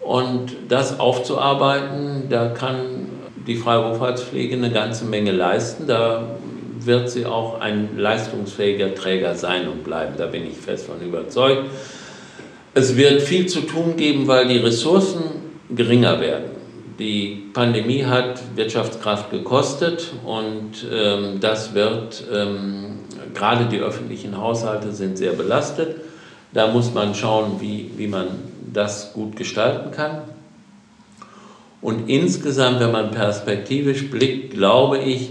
Und 0.00 0.52
das 0.68 1.00
aufzuarbeiten, 1.00 2.24
da 2.30 2.48
kann 2.48 3.08
die 3.46 3.56
Freiberufspflege 3.56 4.56
eine 4.56 4.70
ganze 4.70 5.04
Menge 5.04 5.32
leisten. 5.32 5.86
Da 5.86 6.35
wird 6.86 7.10
sie 7.10 7.26
auch 7.26 7.60
ein 7.60 7.98
leistungsfähiger 7.98 8.94
Träger 8.94 9.34
sein 9.34 9.68
und 9.68 9.84
bleiben. 9.84 10.14
Da 10.16 10.26
bin 10.26 10.46
ich 10.46 10.56
fest 10.56 10.86
von 10.86 11.00
überzeugt. 11.00 11.64
Es 12.74 12.96
wird 12.96 13.22
viel 13.22 13.46
zu 13.46 13.62
tun 13.62 13.96
geben, 13.96 14.26
weil 14.26 14.48
die 14.48 14.58
Ressourcen 14.58 15.24
geringer 15.74 16.20
werden. 16.20 16.50
Die 16.98 17.50
Pandemie 17.52 18.04
hat 18.04 18.40
Wirtschaftskraft 18.54 19.30
gekostet 19.30 20.12
und 20.24 20.86
ähm, 20.90 21.40
das 21.40 21.74
wird, 21.74 22.24
ähm, 22.32 23.00
gerade 23.34 23.66
die 23.66 23.78
öffentlichen 23.78 24.38
Haushalte 24.38 24.92
sind 24.92 25.18
sehr 25.18 25.32
belastet. 25.32 25.96
Da 26.52 26.68
muss 26.68 26.94
man 26.94 27.14
schauen, 27.14 27.60
wie, 27.60 27.90
wie 27.96 28.06
man 28.06 28.28
das 28.72 29.12
gut 29.12 29.36
gestalten 29.36 29.90
kann. 29.90 30.22
Und 31.82 32.08
insgesamt, 32.08 32.80
wenn 32.80 32.92
man 32.92 33.10
perspektivisch 33.10 34.10
blickt, 34.10 34.54
glaube 34.54 34.98
ich, 34.98 35.30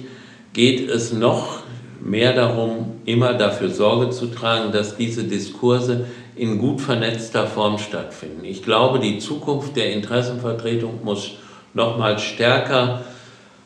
geht 0.56 0.90
es 0.90 1.12
noch 1.12 1.60
mehr 2.02 2.34
darum, 2.34 3.02
immer 3.04 3.34
dafür 3.34 3.70
Sorge 3.70 4.10
zu 4.10 4.28
tragen, 4.28 4.72
dass 4.72 4.96
diese 4.96 5.26
Diskurse 5.26 6.06
in 6.38 6.58
gut 6.58 6.80
vernetzter 6.80 7.46
Form 7.46 7.78
stattfinden. 7.78 8.46
Ich 8.46 8.64
glaube, 8.64 9.00
die 9.00 9.20
Zukunft 9.20 9.76
der 9.76 9.92
Interessenvertretung 9.92 11.02
muss 11.04 11.34
noch 11.74 11.98
mal 11.98 12.18
stärker 12.20 13.02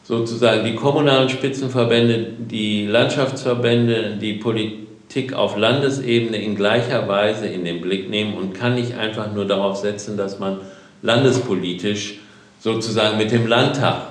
sozusagen 0.03 0.65
die 0.65 0.73
kommunalen 0.73 1.29
Spitzenverbände, 1.29 2.31
die 2.39 2.87
Landschaftsverbände, 2.87 4.17
die 4.19 4.33
Politik 4.33 5.33
auf 5.33 5.57
Landesebene 5.57 6.37
in 6.37 6.55
gleicher 6.55 7.07
Weise 7.07 7.45
in 7.45 7.65
den 7.65 7.81
Blick 7.81 8.09
nehmen 8.09 8.33
und 8.33 8.55
kann 8.55 8.73
nicht 8.73 8.95
einfach 8.97 9.31
nur 9.31 9.45
darauf 9.45 9.77
setzen, 9.77 10.17
dass 10.17 10.39
man 10.39 10.57
landespolitisch 11.03 12.15
sozusagen 12.59 13.19
mit 13.19 13.31
dem 13.31 13.45
Landtag 13.45 14.08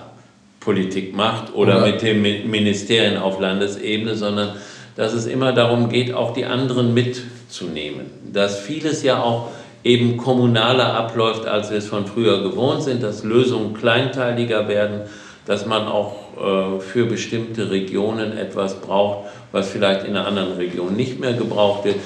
Politik 0.69 1.17
macht 1.17 1.55
oder, 1.55 1.79
oder 1.79 1.87
mit 1.87 2.03
den 2.03 2.21
Ministerien 2.21 3.17
auf 3.17 3.41
Landesebene, 3.41 4.15
sondern 4.15 4.51
dass 4.97 5.15
es 5.15 5.25
immer 5.25 5.55
darum 5.55 5.89
geht, 5.89 6.13
auch 6.13 6.35
die 6.35 6.45
anderen 6.45 6.93
mitzunehmen. 6.93 8.05
Dass 8.31 8.59
vieles 8.59 9.03
ja 9.03 9.23
auch 9.23 9.49
eben 9.83 10.19
kommunaler 10.19 10.93
abläuft, 10.93 11.47
als 11.47 11.71
wir 11.71 11.79
es 11.79 11.87
von 11.87 12.05
früher 12.05 12.43
gewohnt 12.43 12.83
sind, 12.83 13.03
dass 13.03 13.25
Lösungen 13.25 13.73
kleinteiliger 13.73 14.69
werden, 14.69 15.09
dass 15.47 15.65
man 15.65 15.89
auch 15.89 16.17
äh, 16.37 16.81
für 16.81 17.07
bestimmte 17.07 17.71
Regionen 17.71 18.37
etwas 18.37 18.83
braucht, 18.83 19.31
was 19.53 19.71
vielleicht 19.71 20.05
in 20.05 20.19
einer 20.19 20.27
anderen 20.27 20.53
Region 20.59 20.95
nicht 20.95 21.19
mehr 21.19 21.33
gebraucht 21.33 21.87
wird. 21.87 21.97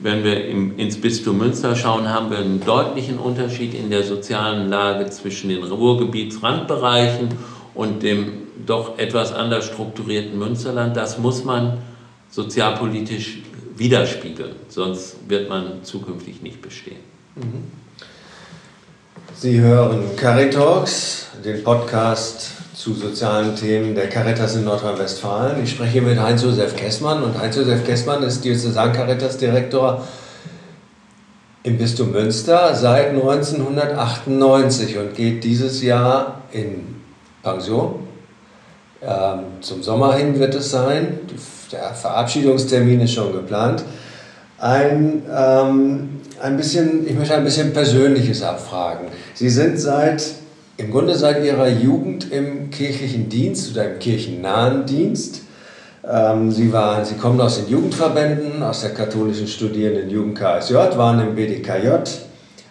Wenn 0.00 0.24
wir 0.24 0.44
im, 0.44 0.76
ins 0.76 1.00
Bistum 1.00 1.38
Münster 1.38 1.76
schauen, 1.76 2.08
haben 2.12 2.32
wir 2.32 2.38
einen 2.38 2.64
deutlichen 2.64 3.20
Unterschied 3.20 3.74
in 3.74 3.90
der 3.90 4.02
sozialen 4.02 4.68
Lage 4.68 5.06
zwischen 5.06 5.50
den 5.50 5.62
Ruhrgebietsrandbereichen 5.62 7.57
und 7.78 8.02
dem 8.02 8.32
doch 8.66 8.98
etwas 8.98 9.32
anders 9.32 9.66
strukturierten 9.66 10.36
Münsterland. 10.36 10.96
Das 10.96 11.16
muss 11.16 11.44
man 11.44 11.78
sozialpolitisch 12.28 13.38
widerspiegeln, 13.76 14.56
sonst 14.68 15.14
wird 15.28 15.48
man 15.48 15.84
zukünftig 15.84 16.42
nicht 16.42 16.60
bestehen. 16.60 16.96
Sie 19.32 19.60
hören 19.60 20.16
Caritalks, 20.16 21.28
den 21.44 21.62
Podcast 21.62 22.50
zu 22.74 22.94
sozialen 22.94 23.54
Themen 23.54 23.94
der 23.94 24.08
Caritas 24.08 24.56
in 24.56 24.64
Nordrhein-Westfalen. 24.64 25.62
Ich 25.62 25.70
spreche 25.70 25.92
hier 25.92 26.02
mit 26.02 26.18
Heinz-Josef 26.18 26.74
Kessmann 26.74 27.22
und 27.22 27.38
Heinz-Josef 27.38 27.86
Kessmann 27.86 28.24
ist 28.24 28.44
Diözesan-Caritas-Direktor 28.44 30.04
im 31.62 31.78
Bistum 31.78 32.10
Münster 32.10 32.74
seit 32.74 33.10
1998 33.10 34.98
und 34.98 35.14
geht 35.14 35.44
dieses 35.44 35.80
Jahr 35.80 36.42
in 36.50 36.97
Pension. 37.48 37.94
Ähm, 39.00 39.40
zum 39.60 39.82
Sommer 39.82 40.14
hin 40.14 40.38
wird 40.38 40.54
es 40.54 40.70
sein. 40.70 41.20
Der 41.72 41.94
Verabschiedungstermin 41.94 43.00
ist 43.00 43.14
schon 43.14 43.32
geplant. 43.32 43.84
Ein, 44.58 45.22
ähm, 45.32 46.20
ein 46.42 46.56
bisschen, 46.56 47.06
ich 47.06 47.14
möchte 47.14 47.34
ein 47.34 47.44
bisschen 47.44 47.72
Persönliches 47.72 48.42
abfragen. 48.42 49.08
Sie 49.34 49.48
sind 49.48 49.78
seit 49.78 50.22
im 50.76 50.90
Grunde 50.90 51.14
seit 51.16 51.44
ihrer 51.44 51.68
Jugend 51.68 52.30
im 52.30 52.70
kirchlichen 52.70 53.28
Dienst 53.28 53.72
oder 53.72 53.92
im 53.92 53.98
kirchennahen 53.98 54.86
Dienst. 54.86 55.42
Ähm, 56.08 56.50
sie, 56.50 56.72
waren, 56.72 57.04
sie 57.04 57.16
kommen 57.16 57.40
aus 57.40 57.56
den 57.56 57.68
Jugendverbänden, 57.68 58.62
aus 58.62 58.82
der 58.82 58.90
katholischen 58.94 59.48
Studierenden 59.48 60.10
Jugend 60.10 60.38
KSJ, 60.38 60.74
waren 60.74 61.20
im 61.20 61.34
BDKJ, 61.34 61.88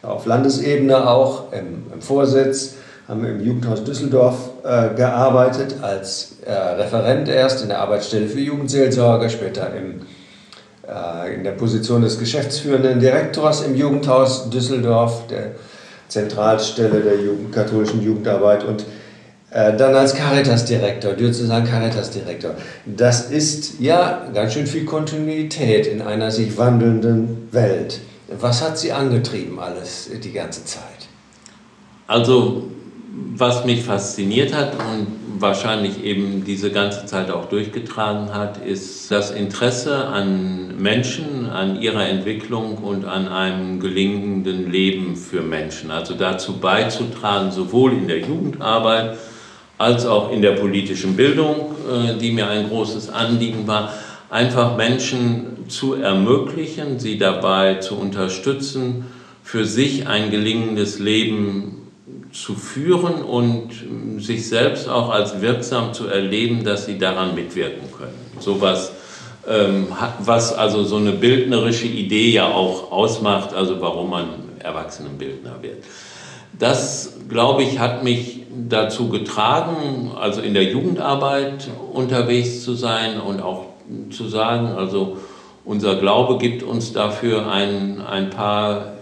auf 0.01 0.25
Landesebene 0.25 1.07
auch 1.07 1.51
im, 1.51 1.91
im 1.93 2.01
Vorsitz, 2.01 2.76
haben 3.07 3.23
im 3.23 3.39
Jugendhaus 3.39 3.83
Düsseldorf 3.83 4.49
äh, 4.63 4.93
gearbeitet, 4.95 5.75
als 5.81 6.37
äh, 6.45 6.51
Referent 6.51 7.29
erst 7.29 7.61
in 7.61 7.69
der 7.69 7.79
Arbeitsstelle 7.79 8.27
für 8.27 8.39
Jugendseelsorge, 8.39 9.29
später 9.29 9.73
im, 9.73 10.01
äh, 10.87 11.33
in 11.33 11.43
der 11.43 11.51
Position 11.51 12.01
des 12.01 12.19
geschäftsführenden 12.19 12.99
Direktors 12.99 13.61
im 13.61 13.75
Jugendhaus 13.75 14.49
Düsseldorf, 14.49 15.27
der 15.27 15.51
Zentralstelle 16.09 17.01
der 17.01 17.15
Jugend, 17.15 17.53
katholischen 17.53 18.03
Jugendarbeit 18.03 18.65
und 18.65 18.85
äh, 19.51 19.75
dann 19.77 19.95
als 19.95 20.13
Caritas-Direktor, 20.13 21.13
Diözesan 21.13 21.63
Caritas-Direktor. 21.63 22.55
Das 22.85 23.31
ist 23.31 23.79
ja 23.79 24.27
ganz 24.33 24.53
schön 24.53 24.67
viel 24.67 24.83
Kontinuität 24.83 25.87
in 25.87 26.01
einer 26.01 26.31
sich 26.31 26.57
wandelnden 26.57 27.47
Welt. 27.51 28.01
Was 28.37 28.61
hat 28.61 28.77
Sie 28.77 28.91
angetrieben 28.91 29.59
alles 29.59 30.09
die 30.21 30.33
ganze 30.33 30.65
Zeit? 30.65 30.81
Also, 32.07 32.65
was 33.35 33.65
mich 33.65 33.83
fasziniert 33.83 34.53
hat 34.53 34.73
und 34.73 35.07
wahrscheinlich 35.39 36.03
eben 36.03 36.43
diese 36.45 36.71
ganze 36.71 37.05
Zeit 37.05 37.31
auch 37.31 37.45
durchgetragen 37.45 38.33
hat, 38.33 38.63
ist 38.65 39.11
das 39.11 39.31
Interesse 39.31 40.07
an 40.07 40.77
Menschen, 40.77 41.49
an 41.49 41.81
ihrer 41.81 42.07
Entwicklung 42.07 42.77
und 42.77 43.05
an 43.05 43.27
einem 43.27 43.79
gelingenden 43.79 44.71
Leben 44.71 45.15
für 45.15 45.41
Menschen. 45.41 45.91
Also 45.91 46.15
dazu 46.15 46.57
beizutragen, 46.57 47.51
sowohl 47.51 47.93
in 47.93 48.07
der 48.07 48.19
Jugendarbeit 48.19 49.17
als 49.77 50.05
auch 50.05 50.31
in 50.31 50.41
der 50.41 50.53
politischen 50.53 51.15
Bildung, 51.15 51.75
äh, 51.87 52.17
die 52.17 52.31
mir 52.31 52.49
ein 52.49 52.67
großes 52.69 53.09
Anliegen 53.09 53.67
war, 53.67 53.93
einfach 54.29 54.75
Menschen 54.75 55.69
zu 55.69 55.93
ermöglichen, 55.93 56.99
sie 56.99 57.17
dabei 57.17 57.75
zu 57.75 57.95
unterstützen, 57.95 59.05
für 59.43 59.65
sich 59.65 60.07
ein 60.07 60.31
gelingendes 60.31 60.99
Leben 60.99 61.76
zu 62.31 62.55
führen 62.55 63.23
und 63.23 63.69
sich 64.19 64.47
selbst 64.47 64.89
auch 64.89 65.09
als 65.09 65.41
wirksam 65.41 65.93
zu 65.93 66.07
erleben, 66.07 66.63
dass 66.63 66.85
sie 66.85 66.97
daran 66.97 67.35
mitwirken 67.35 67.91
können. 67.97 68.13
Sowas, 68.39 68.91
ähm, 69.47 69.87
was 70.19 70.53
also 70.53 70.83
so 70.83 70.97
eine 70.97 71.13
bildnerische 71.13 71.87
Idee 71.87 72.31
ja 72.31 72.47
auch 72.47 72.91
ausmacht, 72.91 73.53
also 73.53 73.79
warum 73.81 74.09
man 74.09 74.27
Erwachsenenbildner 74.59 75.61
wird. 75.61 75.83
Das, 76.57 77.13
glaube 77.29 77.63
ich, 77.63 77.79
hat 77.79 78.03
mich 78.03 78.41
dazu 78.67 79.09
getragen, 79.09 80.11
also 80.19 80.41
in 80.41 80.53
der 80.53 80.63
Jugendarbeit 80.63 81.67
unterwegs 81.93 82.63
zu 82.63 82.73
sein 82.73 83.21
und 83.21 83.41
auch 83.41 83.65
zu 84.09 84.27
sagen, 84.27 84.67
also 84.67 85.17
unser 85.63 85.95
Glaube 85.95 86.37
gibt 86.37 86.63
uns 86.63 86.93
dafür 86.93 87.51
ein, 87.51 88.01
ein 88.01 88.29
paar 88.29 88.93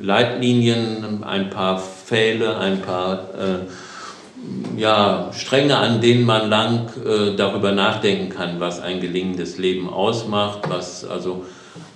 Leitlinien, 0.00 1.22
ein 1.24 1.50
paar 1.50 1.78
Pfähle, 2.04 2.58
ein 2.58 2.82
paar 2.82 3.28
äh, 3.34 4.80
ja, 4.80 5.30
Stränge, 5.32 5.76
an 5.76 6.00
denen 6.00 6.24
man 6.24 6.48
lang 6.48 6.90
äh, 7.04 7.36
darüber 7.36 7.72
nachdenken 7.72 8.28
kann, 8.28 8.60
was 8.60 8.80
ein 8.80 9.00
gelingendes 9.00 9.58
Leben 9.58 9.88
ausmacht, 9.88 10.68
was 10.68 11.04
also 11.04 11.44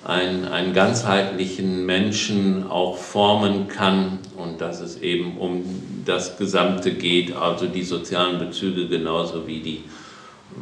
ein, 0.04 0.46
einen 0.46 0.72
ganzheitlichen 0.72 1.84
Menschen 1.84 2.70
auch 2.70 2.96
formen 2.96 3.66
kann 3.66 4.20
und 4.36 4.60
dass 4.60 4.80
es 4.80 5.02
eben 5.02 5.36
um 5.38 5.64
das 6.04 6.38
Gesamte 6.38 6.92
geht, 6.92 7.34
also 7.34 7.66
die 7.66 7.82
sozialen 7.82 8.38
Bezüge 8.38 8.86
genauso 8.86 9.48
wie 9.48 9.60
die, 9.60 9.84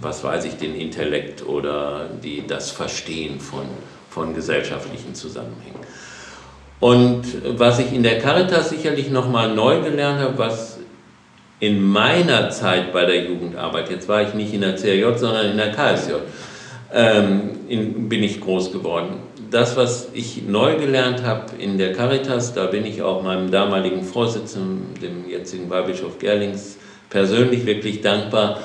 was 0.01 0.25
weiß 0.25 0.47
ich, 0.47 0.55
den 0.55 0.75
Intellekt 0.75 1.47
oder 1.47 2.09
die, 2.23 2.47
das 2.47 2.71
Verstehen 2.71 3.39
von, 3.39 3.67
von 4.09 4.35
gesellschaftlichen 4.35 5.15
Zusammenhängen. 5.15 5.84
Und 6.81 7.23
was 7.59 7.79
ich 7.79 7.93
in 7.93 8.03
der 8.03 8.19
Caritas 8.19 8.71
sicherlich 8.71 9.11
nochmal 9.11 9.55
neu 9.55 9.81
gelernt 9.81 10.21
habe, 10.21 10.37
was 10.37 10.79
in 11.61 11.83
meiner 11.83 12.51
Zeit 12.51 12.93
bei 12.93 13.07
der 13.07 13.25
Jugendarbeit, 13.25 13.91
jetzt 13.91 14.09
war 14.09 14.23
ich 14.23 14.35
nicht 14.35 14.53
in 14.53 14.61
der 14.61 14.75
CRJ, 14.75 15.17
sondern 15.17 15.51
in 15.51 15.57
der 15.57 15.73
KSJ, 15.73 16.13
ähm, 16.93 17.51
in, 17.69 18.09
bin 18.09 18.23
ich 18.23 18.41
groß 18.41 18.73
geworden. 18.73 19.17
Das, 19.51 19.77
was 19.77 20.09
ich 20.13 20.43
neu 20.47 20.77
gelernt 20.77 21.23
habe 21.23 21.57
in 21.59 21.79
der 21.79 21.93
Caritas, 21.93 22.55
da 22.55 22.67
bin 22.67 22.85
ich 22.85 23.03
auch 23.03 23.23
meinem 23.23 23.51
damaligen 23.51 24.03
Vorsitzenden, 24.03 24.95
dem 25.01 25.29
jetzigen 25.29 25.71
Weihbischof 25.71 26.19
Gerlings, 26.19 26.77
persönlich 27.09 27.65
wirklich 27.65 28.01
dankbar. 28.01 28.59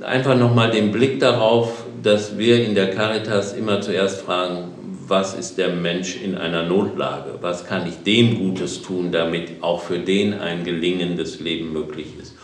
Einfach 0.00 0.36
nochmal 0.36 0.70
den 0.70 0.92
Blick 0.92 1.20
darauf, 1.20 1.84
dass 2.02 2.38
wir 2.38 2.64
in 2.64 2.74
der 2.74 2.90
Caritas 2.90 3.52
immer 3.52 3.80
zuerst 3.80 4.22
fragen, 4.22 4.64
was 5.10 5.34
ist 5.34 5.58
der 5.58 5.70
Mensch 5.70 6.16
in 6.16 6.38
einer 6.38 6.62
Notlage, 6.62 7.34
was 7.40 7.66
kann 7.66 7.86
ich 7.86 8.02
dem 8.04 8.38
Gutes 8.38 8.80
tun, 8.80 9.10
damit 9.10 9.62
auch 9.62 9.82
für 9.82 9.98
den 9.98 10.34
ein 10.34 10.64
gelingendes 10.64 11.40
Leben 11.40 11.72
möglich 11.72 12.14
ist. 12.20 12.34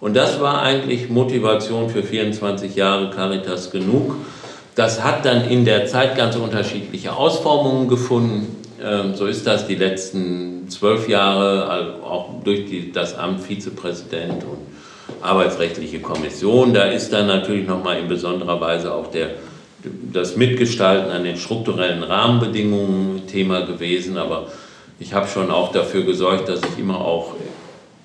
Und 0.00 0.16
das 0.16 0.40
war 0.40 0.62
eigentlich 0.62 1.08
Motivation 1.10 1.90
für 1.90 2.02
24 2.02 2.74
Jahre 2.74 3.10
Caritas 3.10 3.70
genug. 3.70 4.16
Das 4.74 5.04
hat 5.04 5.24
dann 5.24 5.48
in 5.48 5.64
der 5.64 5.86
Zeit 5.86 6.16
ganz 6.16 6.36
unterschiedliche 6.36 7.14
Ausformungen 7.14 7.88
gefunden. 7.88 8.62
Ähm, 8.82 9.14
so 9.14 9.26
ist 9.26 9.46
das 9.46 9.66
die 9.66 9.74
letzten 9.74 10.68
zwölf 10.68 11.08
Jahre, 11.08 11.98
auch 12.02 12.42
durch 12.44 12.66
die, 12.66 12.92
das 12.92 13.16
Amt 13.16 13.40
Vizepräsident 13.40 14.44
und 14.44 14.58
Arbeitsrechtliche 15.22 16.00
Kommission. 16.00 16.74
Da 16.74 16.84
ist 16.84 17.12
dann 17.12 17.26
natürlich 17.26 17.66
nochmal 17.66 17.98
in 17.98 18.08
besonderer 18.08 18.60
Weise 18.60 18.92
auch 18.92 19.10
der 19.10 19.30
das 20.12 20.36
Mitgestalten 20.36 21.10
an 21.10 21.24
den 21.24 21.36
strukturellen 21.36 22.02
Rahmenbedingungen 22.02 23.26
Thema 23.26 23.62
gewesen, 23.62 24.16
aber 24.16 24.48
ich 24.98 25.12
habe 25.12 25.28
schon 25.28 25.50
auch 25.50 25.72
dafür 25.72 26.04
gesorgt, 26.04 26.48
dass 26.48 26.60
ich 26.60 26.78
immer 26.78 27.00
auch 27.00 27.34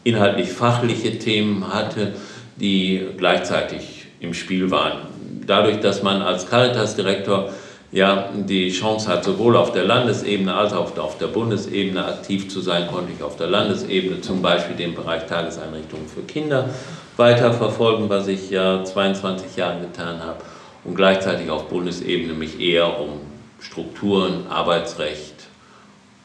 inhaltlich 0.03 0.49
fachliche 0.49 1.17
Themen 1.19 1.73
hatte, 1.73 2.13
die 2.57 3.01
gleichzeitig 3.17 4.07
im 4.19 4.33
Spiel 4.33 4.71
waren. 4.71 4.99
Dadurch, 5.47 5.79
dass 5.79 6.03
man 6.03 6.21
als 6.21 6.49
Caritas-Direktor 6.49 7.49
ja 7.91 8.29
die 8.33 8.71
Chance 8.71 9.09
hat, 9.09 9.23
sowohl 9.23 9.55
auf 9.57 9.73
der 9.73 9.83
Landesebene 9.83 10.53
als 10.53 10.73
auch 10.73 10.97
auf 10.97 11.17
der 11.17 11.27
Bundesebene 11.27 12.05
aktiv 12.05 12.49
zu 12.49 12.61
sein, 12.61 12.87
konnte 12.87 13.11
ich 13.15 13.23
auf 13.23 13.35
der 13.35 13.47
Landesebene 13.47 14.21
zum 14.21 14.41
Beispiel 14.41 14.75
den 14.75 14.95
Bereich 14.95 15.25
Tageseinrichtungen 15.27 16.07
für 16.07 16.21
Kinder 16.21 16.69
weiterverfolgen, 17.17 18.09
was 18.09 18.27
ich 18.27 18.49
ja 18.49 18.83
22 18.83 19.57
Jahre 19.57 19.81
getan 19.81 20.19
habe 20.23 20.39
und 20.83 20.95
gleichzeitig 20.95 21.49
auf 21.49 21.67
Bundesebene 21.69 22.33
mich 22.33 22.59
eher 22.59 22.99
um 22.99 23.19
Strukturen, 23.59 24.47
Arbeitsrecht, 24.47 25.35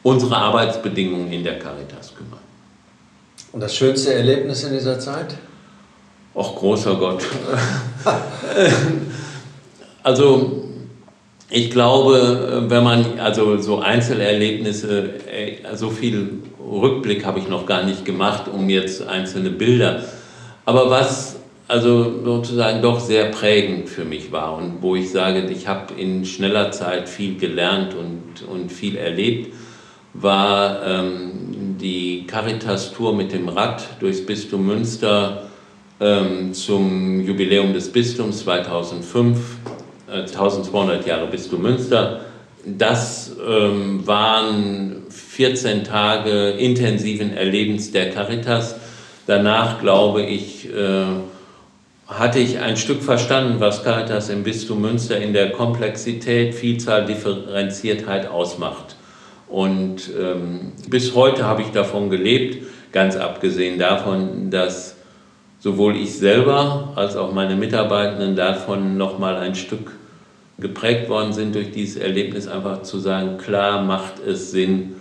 unsere 0.03 0.37
Arbeitsbedingungen 0.37 1.31
in 1.31 1.43
der 1.43 1.59
Caritas 1.59 2.15
kümmern. 2.15 2.39
Und 3.51 3.61
das 3.61 3.75
schönste 3.75 4.13
Erlebnis 4.13 4.63
in 4.63 4.73
dieser 4.73 4.99
Zeit? 4.99 5.35
Ach, 6.35 6.55
großer 6.55 6.95
Gott. 6.95 7.23
also, 10.03 10.65
ich 11.49 11.71
glaube, 11.71 12.65
wenn 12.67 12.83
man, 12.83 13.19
also 13.19 13.57
so 13.57 13.79
Einzelerlebnisse, 13.79 15.13
so 15.73 15.89
viel 15.89 16.43
Rückblick 16.59 17.25
habe 17.25 17.39
ich 17.39 17.47
noch 17.47 17.65
gar 17.65 17.83
nicht 17.83 18.05
gemacht, 18.05 18.47
um 18.51 18.69
jetzt 18.69 19.07
einzelne 19.07 19.49
Bilder. 19.49 20.03
Aber 20.65 20.89
was 20.89 21.37
also 21.67 22.23
sozusagen 22.23 22.81
doch 22.81 22.99
sehr 22.99 23.25
prägend 23.25 23.89
für 23.89 24.05
mich 24.05 24.31
war 24.31 24.55
und 24.55 24.81
wo 24.81 24.95
ich 24.95 25.11
sage, 25.11 25.41
ich 25.49 25.67
habe 25.67 25.93
in 25.99 26.25
schneller 26.25 26.71
Zeit 26.71 27.09
viel 27.09 27.37
gelernt 27.37 27.93
und, 27.93 28.47
und 28.47 28.71
viel 28.71 28.95
erlebt, 28.95 29.53
war 30.13 30.85
ähm, 30.85 31.75
die 31.79 32.25
Caritas-Tour 32.25 33.15
mit 33.15 33.33
dem 33.33 33.49
Rad 33.49 33.83
durchs 33.99 34.25
Bistum 34.25 34.65
Münster 34.65 35.43
ähm, 35.99 36.53
zum 36.53 37.21
Jubiläum 37.25 37.73
des 37.73 37.91
Bistums 37.91 38.39
2005, 38.39 39.37
äh, 40.09 40.21
1200 40.21 41.05
Jahre 41.05 41.27
Bistum 41.27 41.61
Münster. 41.61 42.21
Das 42.65 43.35
ähm, 43.47 44.05
waren 44.07 45.03
14 45.09 45.83
Tage 45.83 46.49
intensiven 46.51 47.35
Erlebens 47.35 47.91
der 47.91 48.11
Caritas. 48.11 48.75
Danach, 49.25 49.81
glaube 49.81 50.23
ich, 50.23 50.69
äh, 50.69 51.05
hatte 52.07 52.39
ich 52.39 52.59
ein 52.59 52.77
Stück 52.77 53.03
verstanden, 53.03 53.59
was 53.59 53.83
Caritas 53.83 54.29
im 54.29 54.43
Bistum 54.43 54.81
Münster 54.81 55.17
in 55.17 55.33
der 55.33 55.51
Komplexität, 55.51 56.55
Vielzahl, 56.55 57.05
Differenziertheit 57.05 58.29
ausmacht. 58.29 58.95
Und 59.49 60.09
ähm, 60.19 60.71
bis 60.89 61.15
heute 61.15 61.45
habe 61.45 61.61
ich 61.61 61.71
davon 61.71 62.09
gelebt, 62.09 62.65
ganz 62.91 63.15
abgesehen 63.15 63.77
davon, 63.77 64.49
dass 64.49 64.95
sowohl 65.59 65.97
ich 65.97 66.17
selber 66.17 66.93
als 66.95 67.15
auch 67.15 67.33
meine 67.33 67.55
Mitarbeitenden 67.55 68.35
davon 68.35 68.97
nochmal 68.97 69.35
ein 69.35 69.55
Stück 69.55 69.91
geprägt 70.59 71.09
worden 71.09 71.33
sind 71.33 71.55
durch 71.55 71.71
dieses 71.71 71.97
Erlebnis, 71.97 72.47
einfach 72.47 72.83
zu 72.83 72.99
sagen, 72.99 73.37
klar 73.37 73.83
macht 73.83 74.19
es 74.25 74.51
Sinn, 74.51 74.95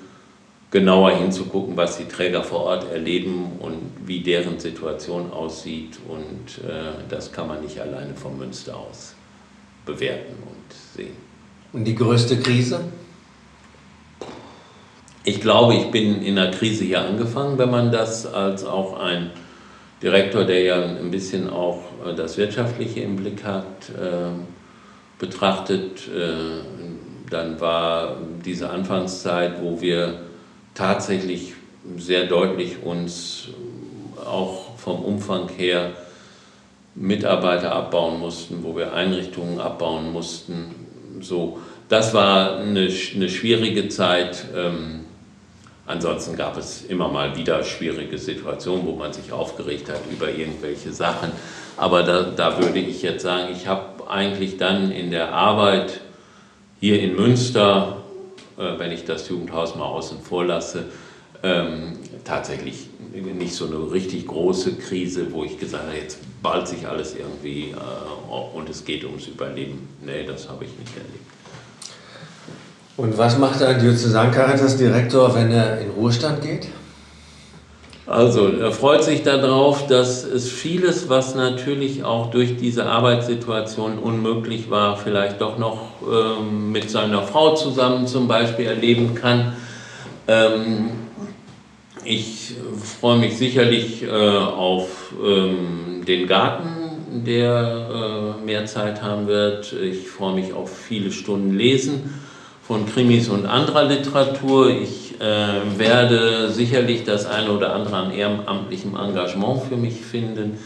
genauer 0.70 1.12
hinzugucken, 1.12 1.76
was 1.76 1.98
die 1.98 2.06
Träger 2.06 2.42
vor 2.42 2.60
Ort 2.64 2.90
erleben 2.92 3.52
und 3.60 3.78
wie 4.04 4.20
deren 4.20 4.58
Situation 4.58 5.32
aussieht. 5.32 5.98
Und 6.08 6.64
äh, 6.68 7.04
das 7.08 7.32
kann 7.32 7.48
man 7.48 7.62
nicht 7.62 7.80
alleine 7.80 8.14
vom 8.14 8.38
Münster 8.38 8.76
aus 8.76 9.14
bewerten 9.84 10.34
und 10.42 10.72
sehen. 10.94 11.16
Und 11.72 11.84
die 11.84 11.94
größte 11.94 12.38
Krise? 12.38 12.80
Ich 15.24 15.40
glaube, 15.40 15.74
ich 15.74 15.90
bin 15.90 16.22
in 16.22 16.38
einer 16.38 16.50
Krise 16.50 16.84
hier 16.84 17.00
angefangen, 17.00 17.58
wenn 17.58 17.70
man 17.70 17.90
das 17.90 18.26
als 18.26 18.64
auch 18.64 18.98
ein 19.00 19.30
Direktor, 20.02 20.44
der 20.44 20.62
ja 20.62 20.84
ein 20.84 21.10
bisschen 21.10 21.48
auch 21.48 21.82
äh, 22.04 22.14
das 22.14 22.36
Wirtschaftliche 22.36 23.00
im 23.00 23.16
Blick 23.16 23.44
hat, 23.44 23.88
äh, 23.90 24.32
betrachtet. 25.18 26.08
Äh, 26.08 26.62
dann 27.30 27.60
war 27.60 28.18
diese 28.44 28.70
Anfangszeit, 28.70 29.60
wo 29.60 29.80
wir 29.80 30.25
tatsächlich 30.76 31.54
sehr 31.96 32.26
deutlich 32.26 32.82
uns 32.84 33.48
auch 34.24 34.76
vom 34.76 35.02
Umfang 35.02 35.48
her 35.48 35.92
Mitarbeiter 36.94 37.72
abbauen 37.72 38.20
mussten, 38.20 38.62
wo 38.62 38.76
wir 38.76 38.92
Einrichtungen 38.92 39.60
abbauen 39.60 40.12
mussten. 40.12 40.74
So, 41.20 41.58
das 41.88 42.14
war 42.14 42.58
eine, 42.58 42.88
eine 43.14 43.28
schwierige 43.28 43.88
Zeit. 43.88 44.44
Ähm, 44.54 45.00
ansonsten 45.86 46.36
gab 46.36 46.56
es 46.56 46.82
immer 46.82 47.08
mal 47.08 47.36
wieder 47.36 47.62
schwierige 47.64 48.18
Situationen, 48.18 48.86
wo 48.86 48.92
man 48.92 49.12
sich 49.12 49.32
aufgeregt 49.32 49.88
hat 49.88 50.00
über 50.10 50.30
irgendwelche 50.30 50.92
Sachen. 50.92 51.32
Aber 51.76 52.02
da, 52.02 52.22
da 52.22 52.58
würde 52.58 52.78
ich 52.78 53.02
jetzt 53.02 53.22
sagen, 53.22 53.48
ich 53.52 53.66
habe 53.66 54.08
eigentlich 54.08 54.56
dann 54.56 54.90
in 54.90 55.10
der 55.10 55.32
Arbeit 55.32 56.00
hier 56.80 57.00
in 57.00 57.14
Münster 57.14 58.02
wenn 58.56 58.92
ich 58.92 59.04
das 59.04 59.28
Jugendhaus 59.28 59.74
mal 59.76 59.84
außen 59.84 60.20
vor 60.20 60.44
lasse, 60.44 60.84
ähm, 61.42 61.98
tatsächlich 62.24 62.88
nicht 63.12 63.54
so 63.54 63.66
eine 63.66 63.92
richtig 63.92 64.26
große 64.26 64.74
Krise, 64.74 65.32
wo 65.32 65.44
ich 65.44 65.58
gesagt 65.58 65.86
habe, 65.86 65.96
jetzt 65.96 66.18
ballt 66.42 66.68
sich 66.68 66.86
alles 66.86 67.14
irgendwie 67.14 67.70
äh, 67.70 68.56
und 68.56 68.68
es 68.68 68.84
geht 68.84 69.04
ums 69.04 69.26
Überleben. 69.26 69.88
Nee, 70.04 70.24
das 70.24 70.48
habe 70.48 70.64
ich 70.64 70.70
nicht 70.78 70.96
erlebt. 70.96 71.26
Und 72.96 73.18
was 73.18 73.38
macht 73.38 73.62
ein 73.62 73.78
Diözesan 73.78 74.30
Caritas 74.30 74.76
Direktor, 74.76 75.34
wenn 75.34 75.50
er 75.50 75.80
in 75.80 75.90
Ruhestand 75.90 76.40
geht? 76.42 76.68
Also, 78.06 78.46
er 78.46 78.70
freut 78.70 79.02
sich 79.02 79.24
darauf, 79.24 79.88
dass 79.88 80.22
es 80.22 80.48
vieles, 80.48 81.08
was 81.08 81.34
natürlich 81.34 82.04
auch 82.04 82.30
durch 82.30 82.56
diese 82.56 82.86
Arbeitssituation 82.86 83.98
unmöglich 83.98 84.70
war, 84.70 84.96
vielleicht 84.96 85.40
doch 85.40 85.58
noch 85.58 85.88
ähm, 86.08 86.70
mit 86.70 86.88
seiner 86.88 87.22
Frau 87.22 87.56
zusammen 87.56 88.06
zum 88.06 88.28
Beispiel 88.28 88.66
erleben 88.66 89.16
kann. 89.16 89.54
Ähm, 90.28 90.90
ich 92.04 92.54
freue 93.00 93.18
mich 93.18 93.36
sicherlich 93.36 94.04
äh, 94.04 94.08
auf 94.08 95.12
ähm, 95.20 96.04
den 96.06 96.28
Garten, 96.28 97.24
der 97.26 98.36
äh, 98.40 98.44
mehr 98.44 98.66
Zeit 98.66 99.02
haben 99.02 99.26
wird. 99.26 99.72
Ich 99.72 100.08
freue 100.08 100.34
mich 100.34 100.52
auf 100.52 100.70
viele 100.70 101.10
Stunden 101.10 101.58
Lesen 101.58 102.25
von 102.66 102.84
Krimis 102.86 103.28
und 103.28 103.46
anderer 103.46 103.84
Literatur. 103.84 104.70
Ich 104.70 105.20
äh, 105.20 105.78
werde 105.78 106.50
sicherlich 106.50 107.04
das 107.04 107.24
eine 107.26 107.52
oder 107.52 107.72
andere 107.72 107.96
an 107.96 108.10
ehrenamtlichem 108.10 108.96
Engagement 108.96 109.62
für 109.68 109.76
mich 109.76 110.00
finden. 110.00 110.58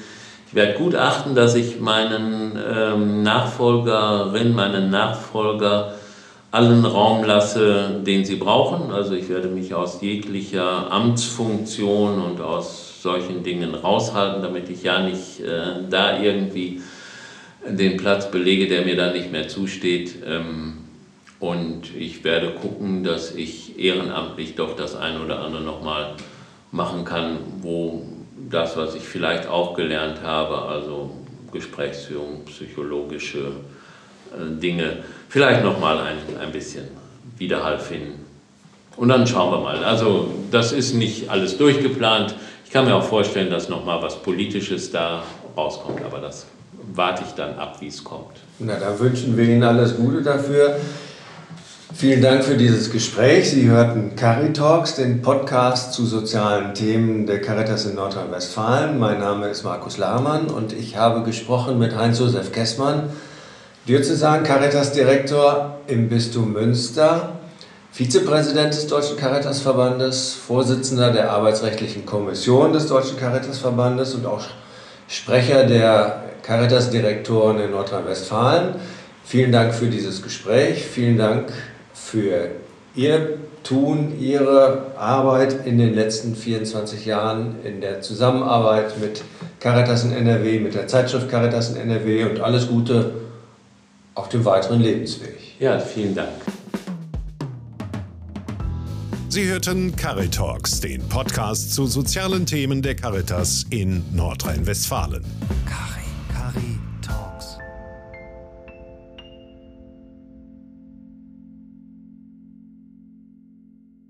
Ich 0.48 0.54
werde 0.54 0.78
gut 0.78 0.94
achten, 0.94 1.34
dass 1.34 1.54
ich 1.54 1.78
meinen 1.78 2.58
ähm, 2.58 3.22
Nachfolgerin, 3.22 4.54
meinen 4.54 4.90
Nachfolger 4.90 5.94
allen 6.50 6.84
Raum 6.84 7.22
lasse, 7.22 8.00
den 8.04 8.24
sie 8.24 8.36
brauchen. 8.36 8.90
Also 8.90 9.14
ich 9.14 9.28
werde 9.28 9.48
mich 9.48 9.74
aus 9.74 10.00
jeglicher 10.00 10.90
Amtsfunktion 10.90 12.20
und 12.20 12.40
aus 12.40 13.02
solchen 13.02 13.44
Dingen 13.44 13.74
raushalten, 13.74 14.42
damit 14.42 14.70
ich 14.70 14.82
ja 14.82 15.00
nicht 15.00 15.40
äh, 15.40 15.84
da 15.88 16.18
irgendwie 16.18 16.80
den 17.68 17.98
Platz 17.98 18.30
belege, 18.30 18.68
der 18.68 18.84
mir 18.86 18.96
dann 18.96 19.12
nicht 19.12 19.30
mehr 19.30 19.48
zusteht. 19.48 20.16
Ähm, 20.26 20.79
und 21.40 21.96
ich 21.96 22.22
werde 22.22 22.50
gucken, 22.50 23.02
dass 23.02 23.34
ich 23.34 23.78
ehrenamtlich 23.78 24.54
doch 24.54 24.76
das 24.76 24.94
eine 24.94 25.20
oder 25.20 25.40
andere 25.40 25.62
nochmal 25.62 26.14
machen 26.70 27.04
kann, 27.04 27.38
wo 27.62 28.06
das, 28.50 28.76
was 28.76 28.94
ich 28.94 29.02
vielleicht 29.02 29.48
auch 29.48 29.74
gelernt 29.74 30.22
habe, 30.22 30.62
also 30.62 31.10
Gesprächsführung, 31.50 32.44
psychologische 32.44 33.52
äh, 34.32 34.60
Dinge, 34.60 34.98
vielleicht 35.28 35.64
nochmal 35.64 35.98
ein, 35.98 36.18
ein 36.40 36.52
bisschen 36.52 36.84
Widerhall 37.38 37.78
finden. 37.78 38.26
Und 38.96 39.08
dann 39.08 39.26
schauen 39.26 39.50
wir 39.50 39.60
mal. 39.60 39.82
Also 39.82 40.30
das 40.50 40.72
ist 40.72 40.94
nicht 40.94 41.30
alles 41.30 41.56
durchgeplant. 41.56 42.34
Ich 42.66 42.70
kann 42.70 42.84
mir 42.84 42.94
auch 42.94 43.04
vorstellen, 43.04 43.50
dass 43.50 43.70
nochmal 43.70 44.02
was 44.02 44.22
Politisches 44.22 44.90
da 44.90 45.22
rauskommt, 45.56 46.02
aber 46.04 46.18
das 46.18 46.46
warte 46.94 47.22
ich 47.26 47.32
dann 47.32 47.58
ab, 47.58 47.78
wie 47.80 47.86
es 47.86 48.04
kommt. 48.04 48.36
Na, 48.58 48.78
da 48.78 48.98
wünschen 48.98 49.36
wir 49.38 49.44
Ihnen 49.44 49.62
alles 49.62 49.96
Gute 49.96 50.20
dafür. 50.22 50.76
Vielen 52.00 52.22
Dank 52.22 52.44
für 52.44 52.56
dieses 52.56 52.90
Gespräch. 52.90 53.50
Sie 53.50 53.68
hörten 53.68 54.16
Caritalks, 54.16 54.94
den 54.94 55.20
Podcast 55.20 55.92
zu 55.92 56.06
sozialen 56.06 56.72
Themen 56.72 57.26
der 57.26 57.42
Caritas 57.42 57.84
in 57.84 57.94
Nordrhein-Westfalen. 57.94 58.98
Mein 58.98 59.18
Name 59.18 59.48
ist 59.48 59.64
Markus 59.64 59.98
Lahmann 59.98 60.46
und 60.46 60.72
ich 60.72 60.96
habe 60.96 61.22
gesprochen 61.24 61.78
mit 61.78 61.94
Heinz-Josef 61.94 62.52
Kessmann, 62.52 63.10
Diözesan 63.86 64.44
Caritas-Direktor 64.44 65.80
im 65.88 66.08
Bistum 66.08 66.54
Münster, 66.54 67.34
Vizepräsident 67.92 68.72
des 68.72 68.86
Deutschen 68.86 69.18
Caritasverbandes, 69.18 70.32
Vorsitzender 70.32 71.10
der 71.10 71.30
Arbeitsrechtlichen 71.30 72.06
Kommission 72.06 72.72
des 72.72 72.86
Deutschen 72.86 73.18
Caritasverbandes 73.18 74.14
und 74.14 74.24
auch 74.24 74.44
Sprecher 75.06 75.66
der 75.66 76.22
Caritas-Direktoren 76.44 77.60
in 77.60 77.72
Nordrhein-Westfalen. 77.72 78.76
Vielen 79.22 79.52
Dank 79.52 79.74
für 79.74 79.88
dieses 79.88 80.22
Gespräch. 80.22 80.82
Vielen 80.86 81.18
Dank 81.18 81.52
für 82.10 82.50
Ihr 82.96 83.38
Tun, 83.62 84.18
Ihre 84.18 84.92
Arbeit 84.96 85.64
in 85.66 85.78
den 85.78 85.94
letzten 85.94 86.34
24 86.34 87.06
Jahren 87.06 87.56
in 87.62 87.80
der 87.80 88.00
Zusammenarbeit 88.00 88.98
mit 88.98 89.22
Caritas 89.60 90.04
in 90.04 90.12
NRW, 90.12 90.58
mit 90.58 90.74
der 90.74 90.88
Zeitschrift 90.88 91.28
Caritas 91.28 91.70
in 91.70 91.76
NRW 91.76 92.24
und 92.24 92.40
alles 92.40 92.68
Gute 92.68 93.12
auf 94.14 94.28
dem 94.28 94.44
weiteren 94.44 94.80
Lebensweg. 94.80 95.36
Ja, 95.60 95.78
vielen 95.78 96.14
Dank. 96.14 96.30
Sie 99.28 99.46
hörten 99.46 99.94
Caritalks, 99.94 100.80
den 100.80 101.06
Podcast 101.08 101.72
zu 101.72 101.86
sozialen 101.86 102.46
Themen 102.46 102.82
der 102.82 102.96
Caritas 102.96 103.66
in 103.70 104.02
Nordrhein-Westfalen. 104.12 105.24
Caritas. 105.66 105.99